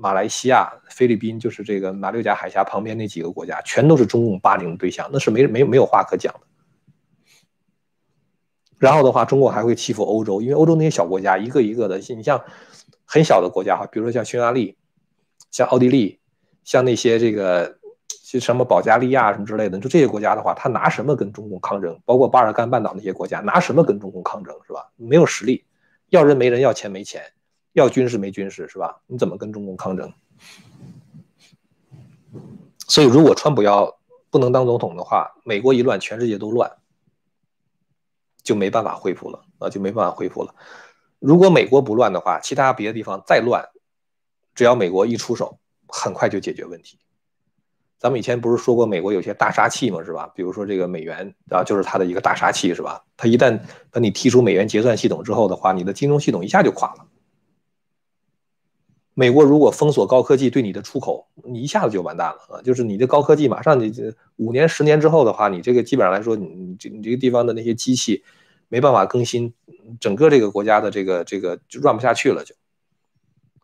[0.01, 6.40] 马来西亚、菲律宾，就是这个马六甲海峡旁边那几个国家，全都是中共霸凌的对象，那是没没没有话可讲的。
[8.78, 12.42] 然后的话，中国还会欺负欧洲，因为欧洲那些小国家，一个一个的，你像
[13.05, 14.78] 很小的国家哈，比如说像匈牙利、
[15.51, 16.18] 像奥地利、
[16.64, 17.76] 像那些这个
[18.09, 22.01] 其实什么保加利亚什么之类的，就这些国家的话，他拿什么跟中共抗争？
[22.07, 24.55] 包括巴尔干半岛那些国家，拿什么跟中共抗争？
[24.66, 24.88] 是吧？
[24.96, 25.66] 没有实力，
[26.09, 27.22] 要人没人，要钱没钱，
[27.72, 29.00] 要军事没军事，是吧？
[29.06, 30.12] 你怎么跟中共抗争？
[32.88, 33.98] 所以，如果川普要
[34.30, 36.70] 不能当总统的话，美国一乱，全世界都乱，
[38.42, 40.54] 就没办法恢复了啊，就没办法恢复了。
[41.20, 43.68] 如果美国不乱的话，其他别的地方再乱，
[44.54, 46.98] 只要美国一出手，很快就解决问题。
[47.98, 50.02] 咱们以前不是说过美国有些大杀器吗？
[50.02, 50.32] 是吧？
[50.34, 53.04] 比如说这个美元啊，就是它的一个大杀器，是吧？
[53.16, 53.60] 它一旦
[53.92, 57.06] 把你踢出美元结算系统之后的话，你的金融系统一下就垮了。
[59.20, 62.62] 美国如果封锁高科技对你的出口，你一下子就完蛋了啊！
[62.62, 68.24] 就是你的高科技马上你这五年十年之后的话，你这个基本上来说，你这你这个地方的那些机器
[68.70, 69.52] 没办法更新，
[70.00, 72.54] 整个这个国家的这个这个就转不下去了就。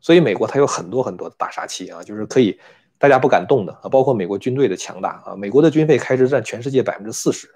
[0.03, 2.61] 所以美国它有很多很多的大杀器啊，就是可以。
[2.99, 7.49] 大家不敢动的啊，包括美国军队的强大啊，美国的军费开支占全世界百分之四十，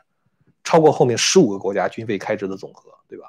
[0.65, 3.27] 超过后面十五个国家军费开支的总和，对吧？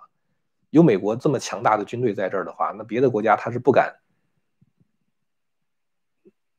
[0.69, 3.93] 有美国这么强大的军队在这儿的话，那别的国家他是不敢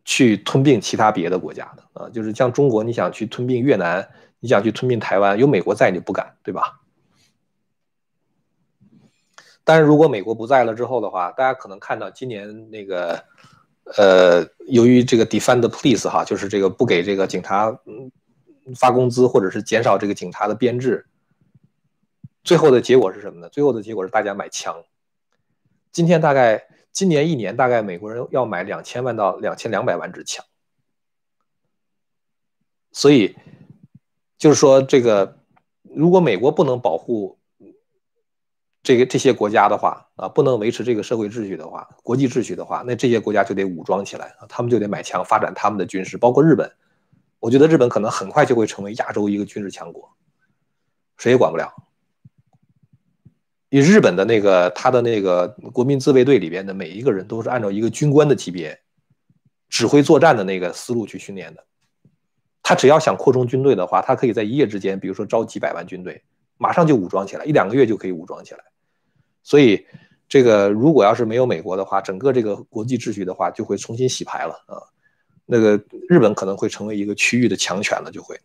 [0.04, 2.08] 去吞并其他别的国家的啊。
[2.10, 4.08] 就是像中国，你想去吞并越南，
[4.40, 6.80] 你想去吞并台湾，有美国在你就不敢，对吧？
[9.64, 13.24] 但是如果美国不在了之后的话，大家可能看到今年那个。
[13.96, 17.76] 呃，由于这个 “defend police 哈，就是这个不给这个警察
[18.76, 21.04] 发工资，或者是减少这个警察的编制，
[22.44, 23.48] 最后的结果是什么呢？
[23.48, 24.84] 最后的结果是大家买枪。
[25.90, 30.44] 今天大概今年一年大概美国人要买两千万到两千两百万支枪，
[32.92, 33.36] 所以
[34.38, 35.38] 就是说这个
[35.82, 37.38] 如果美国不能保护。
[38.84, 46.18] 这个这些国家的话啊，不能维持这个社会秩序的话，国际秩序的话，那这些国家就得武装起来啊，他们就得买枪，发展他们的军事。
[46.18, 46.68] 包括日本，
[47.38, 50.12] 我觉得日本可能很快就会成为亚洲一个军事强国，
[51.16, 51.72] 谁也管不了。
[53.74, 58.78] 以日本的那个他的那个国民自卫队里边的每一个人都是按照一个军官的级别
[59.70, 61.64] 指挥作战的那个思路去训练的，
[62.62, 66.22] 他只要想扩充军队的话，他可以在一夜之间，比如说招几百万军队，
[66.58, 68.60] 马上就武装起来，一两个月就可以武装起来。
[69.42, 69.86] 所以，
[70.28, 74.76] 这个如果要是没有美国的话，整个这个国际秩序的话就会重新洗牌了啊。
[75.46, 78.38] 那个日本可能会成为一个区域的强权了，就会。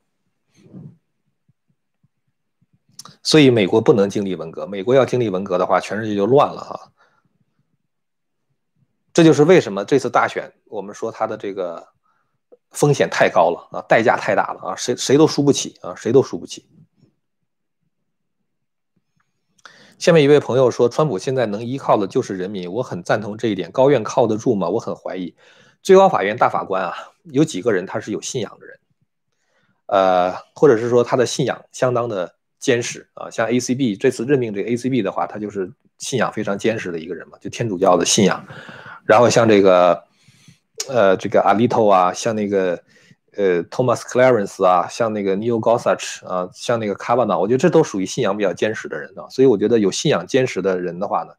[3.27, 6.93] 所以美国不能经历文革，美国要经历文革的话，全世界就乱了哈。
[9.11, 11.89] 这就是为什么这次大选，我们说它的这个
[12.71, 16.69] 风险太高了啊，代价太大了啊，谁谁都输不起啊，谁都输不起。
[19.99, 23.69] 下面一位朋友说：“川普现在能依靠的就是人民，我很赞同这一点。
[23.73, 24.69] 高院靠得住吗？
[24.69, 25.35] 我很怀疑。
[25.83, 26.93] 最高法院大法官啊，
[27.25, 28.79] 有几个人他是有信仰的人，
[29.87, 33.29] 呃，或者是说他的信仰相当的坚实啊。
[33.29, 38.45] 像 ACB 这次任命这 ACB 的话，他就是信仰非常坚实的一个人嘛，就天主教的信仰。
[39.05, 40.03] 然后像这个，
[40.89, 42.81] 呃，这个 Alito 啊，像那个。”
[43.37, 49.29] 呃，Thomas Clarence 啊，像那个 Neil Gorsuch 啊，像那个 Kavanaugh，我觉得这都属于信仰比较坚实的人啊。
[49.29, 51.33] 所以我觉得有信仰坚实的人的话呢，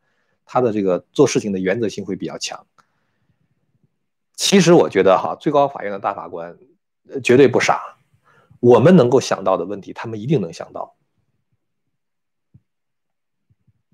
[0.46, 2.64] 他的这个做事情的原则性会比较强。
[4.36, 6.56] 其实我觉得哈，最高法院的大法官
[7.24, 7.82] 绝对不傻，
[8.60, 10.94] 我们能够想到的问题，他们一定能想到。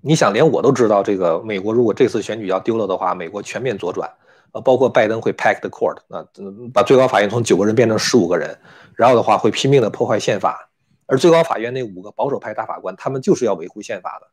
[0.07, 4.07] 你想，连我都知道，这个美国如果这次选举要丢了的话，美国全面左转。
[4.51, 6.23] 呃，包括拜登会 pack the court，啊，
[6.71, 8.55] 把最高法院从九个人变成十五个人，
[8.93, 10.69] 然后的话会拼命的破坏宪法，
[11.07, 14.27] 而最高法院那五个保守派大法官，他们就是要维护宪法的，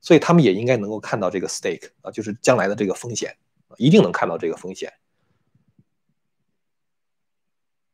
[0.00, 3.36] 所以他们也应该能够看到这个 stake 啊，就是将来的这个风险，
[3.76, 4.90] 一定能看到这个风险。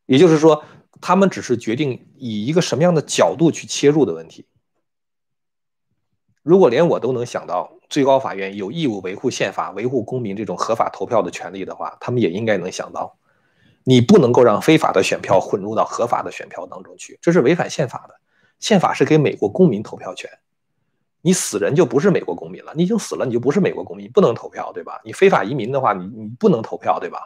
[0.06, 0.62] 也就是说，
[1.00, 4.46] 他们只是决定以一个什么样的角度去切入的问题。
[6.42, 7.72] 如果连我都能想到。
[7.90, 13.16] 最高法院有义务维护宪法、维护公民这种合法投票的权利的话，他们也应该能想到，
[13.82, 18.14] 你不能够让非法的选票混入到合法的选票当中去，这是违反宪法的。
[18.60, 20.30] 宪法是给美国公民投票权，
[21.20, 25.00] 你死人就不是美国公民了，你已经死了，你就不是美国公民，不能投票，对吧？
[25.04, 27.18] 你非法移民的话，你你不能投票，对吧？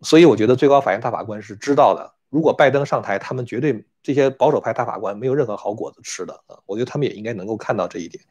[0.00, 2.14] 所以我觉得最高法院大法官是知道的。
[2.30, 6.58] 如果拜登上台，他们绝对这些保守派大法官没有任何好果子吃的啊！
[6.64, 8.24] 我觉得他们也应该能够看到这一点。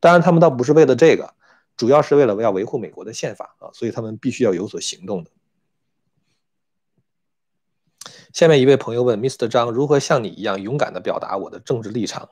[0.00, 1.34] 当然，他们倒不是为了这个，
[1.76, 5.30] 主要是为了要维护美国的宪法啊，所以他们必须要有所行动的。
[8.32, 9.48] 下面一位朋友问：Mr.
[9.48, 12.28] 张，如何像你一样勇敢地表达我的政治立场？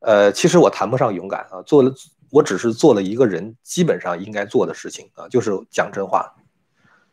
[0.00, 1.94] 呃，其实我谈不上勇敢啊，做了，
[2.30, 6.34] 我只是做了一个人基本上应该做的事情啊，就是讲真话。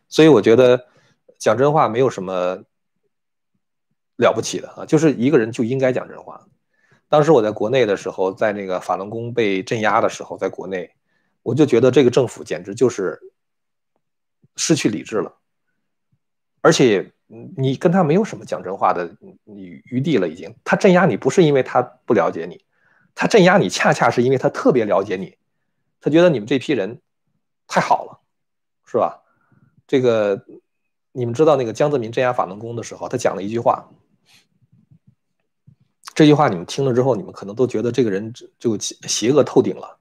[0.08, 0.86] 所以我觉得，
[1.38, 2.62] 讲真话没有什么
[4.16, 6.46] 了不起的啊，就是一个人就应该讲真话。
[7.08, 10.90] 当时我在国内的时候，在那个法轮功被镇压的时候，在国内，
[11.42, 13.20] 我就觉得这个政府简直就是
[14.56, 15.34] 失去理智了，
[16.60, 17.12] 而且
[17.56, 20.54] 你跟他没有什么讲真话的余余地了，已经。
[20.64, 22.64] 他镇压你不是因为他不了解你，
[23.14, 25.36] 他镇压你恰恰是因为他特别了解你，
[26.00, 27.00] 他觉得你们这批人
[27.66, 28.20] 太好了，
[28.86, 29.22] 是吧？
[29.86, 30.44] 这个。
[31.16, 33.88] 你们知道那个江泽民镇压法轮功的时候，他讲了一句话。
[36.14, 39.98] 这句话你们听了之后，你们可能都觉得这个人就邪恶透顶了。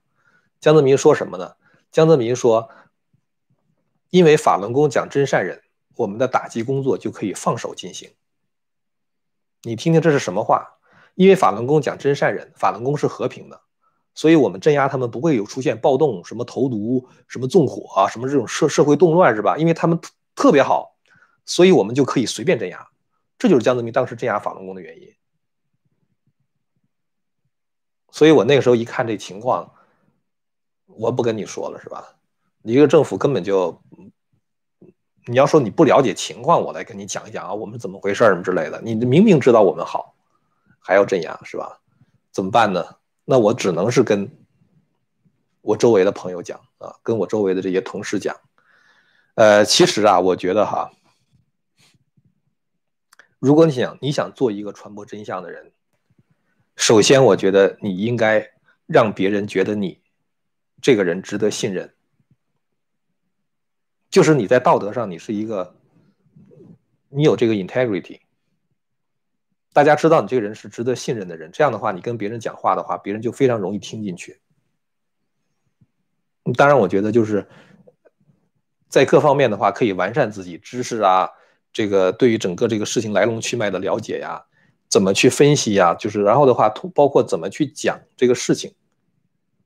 [0.60, 1.54] 江泽民说什么呢？
[1.92, 2.70] 江泽民说
[4.12, 5.62] ：“因为法轮功讲真善人，
[5.96, 8.12] 我们的打击工作就可以放手进行。”
[9.64, 10.78] 你听听这是什么话？
[11.16, 13.62] 因为法轮功讲真善人，法轮功是和平的，
[14.14, 19.58] 所以我们镇压他们不会有出现暴动、什么投毒、什么纵火啊、什么这种社社会动乱，是吧？
[19.58, 20.00] 因为他们
[20.36, 20.96] 特别好。
[21.46, 22.88] 所以我们就可以随便镇压，
[23.38, 25.14] 这就是江泽民当时镇压法轮功的原因。
[28.14, 29.74] 所以我那个时候一看这情况，
[30.86, 32.16] 我不跟你说了是吧？
[32.62, 33.82] 你一个政府根本就，
[35.26, 38.80] 你要说你不了解情况，我来跟你讲一讲啊，我们怎么回事什么之类的。
[38.84, 40.14] 你明明知道我们好，
[40.80, 41.82] 还要镇压是吧？
[42.32, 42.86] 怎么办呢？
[43.26, 44.30] 那我只能是跟
[45.62, 48.40] 我周围的朋友讲啊，跟我周围的这些同事讲。
[49.34, 50.92] 呃，其实啊，我觉得哈。
[53.40, 55.74] 如果你想你想做一个传播真相的人，
[56.76, 58.52] 首先我觉得你应该
[58.86, 60.02] 让别人觉得你
[60.82, 61.94] 这个人值得信任，
[64.10, 65.76] 就是你在道德上你是一个，
[67.10, 68.20] 你有这个 integrity，
[69.72, 74.40] 大家知道你这个人是值得信任的人，这样的话你跟别人讲话的话，别人就非常容易听进去。
[76.56, 77.48] 当然，我觉得就是
[78.90, 81.30] 在各方面的话可以完善自己知识啊。
[81.72, 84.46] 这个对于整个这个事情来龙去脉的了解呀，
[84.94, 85.96] 怎么去分析呀？
[85.96, 88.76] 就是然后的话，通包括怎么去讲这个事情，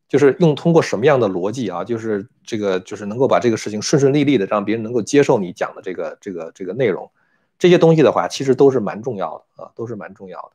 [0.07, 1.83] 就是用通过什么样的逻辑啊？
[1.83, 7.11] 就是这个就是能够把这个事情顺顺利利的让别人能够接受你讲的这个这个这个内容，
[7.59, 10.51] 这些东西的话，其实都是蛮重要的啊，都是蛮重要的。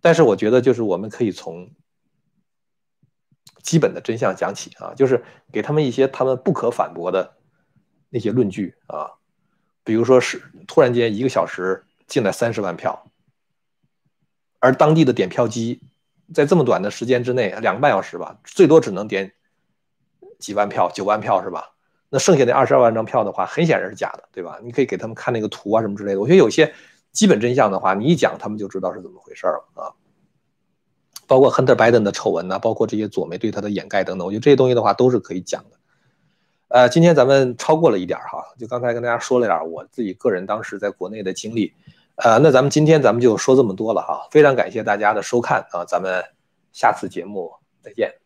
[0.00, 1.70] 但是我觉得就是我们可以从
[3.62, 7.36] 基本的真相讲起啊，就是给他们一些他们不可反驳的
[8.10, 9.12] 那些论据啊。
[9.84, 13.04] 比如说是突然间一个小时进来三十万票，
[14.58, 15.80] 而当地的点票机
[16.32, 19.32] 在这么短的时间之内，两个半小时吧，最多只能点
[20.38, 21.72] 几万票，九万票是吧？
[22.08, 24.60] 那剩下那二十二万张票的话，很显然是假的，对吧？
[24.62, 26.20] 你可以给他们看那个图啊什么之类的。
[26.20, 26.72] 我觉得有些
[27.10, 29.90] 基本真相的话，你一讲，他们就知道是怎么回事了啊。
[31.26, 35.76] 包括亨特·拜登的丑闻呐，包括这些左媒对他的掩盖等等，我觉得这些东西的话都是可以讲的。
[36.68, 41.72] 呃，今天咱们超过了一点哈，就刚才跟大家说了点我自己个人当时在国内的经历，
[42.16, 46.24] 呃，那咱们今天咱们就说这么多了哈，非常感谢大家的收看啊，咱们
[46.72, 47.52] 下次节目
[47.82, 48.25] 再见。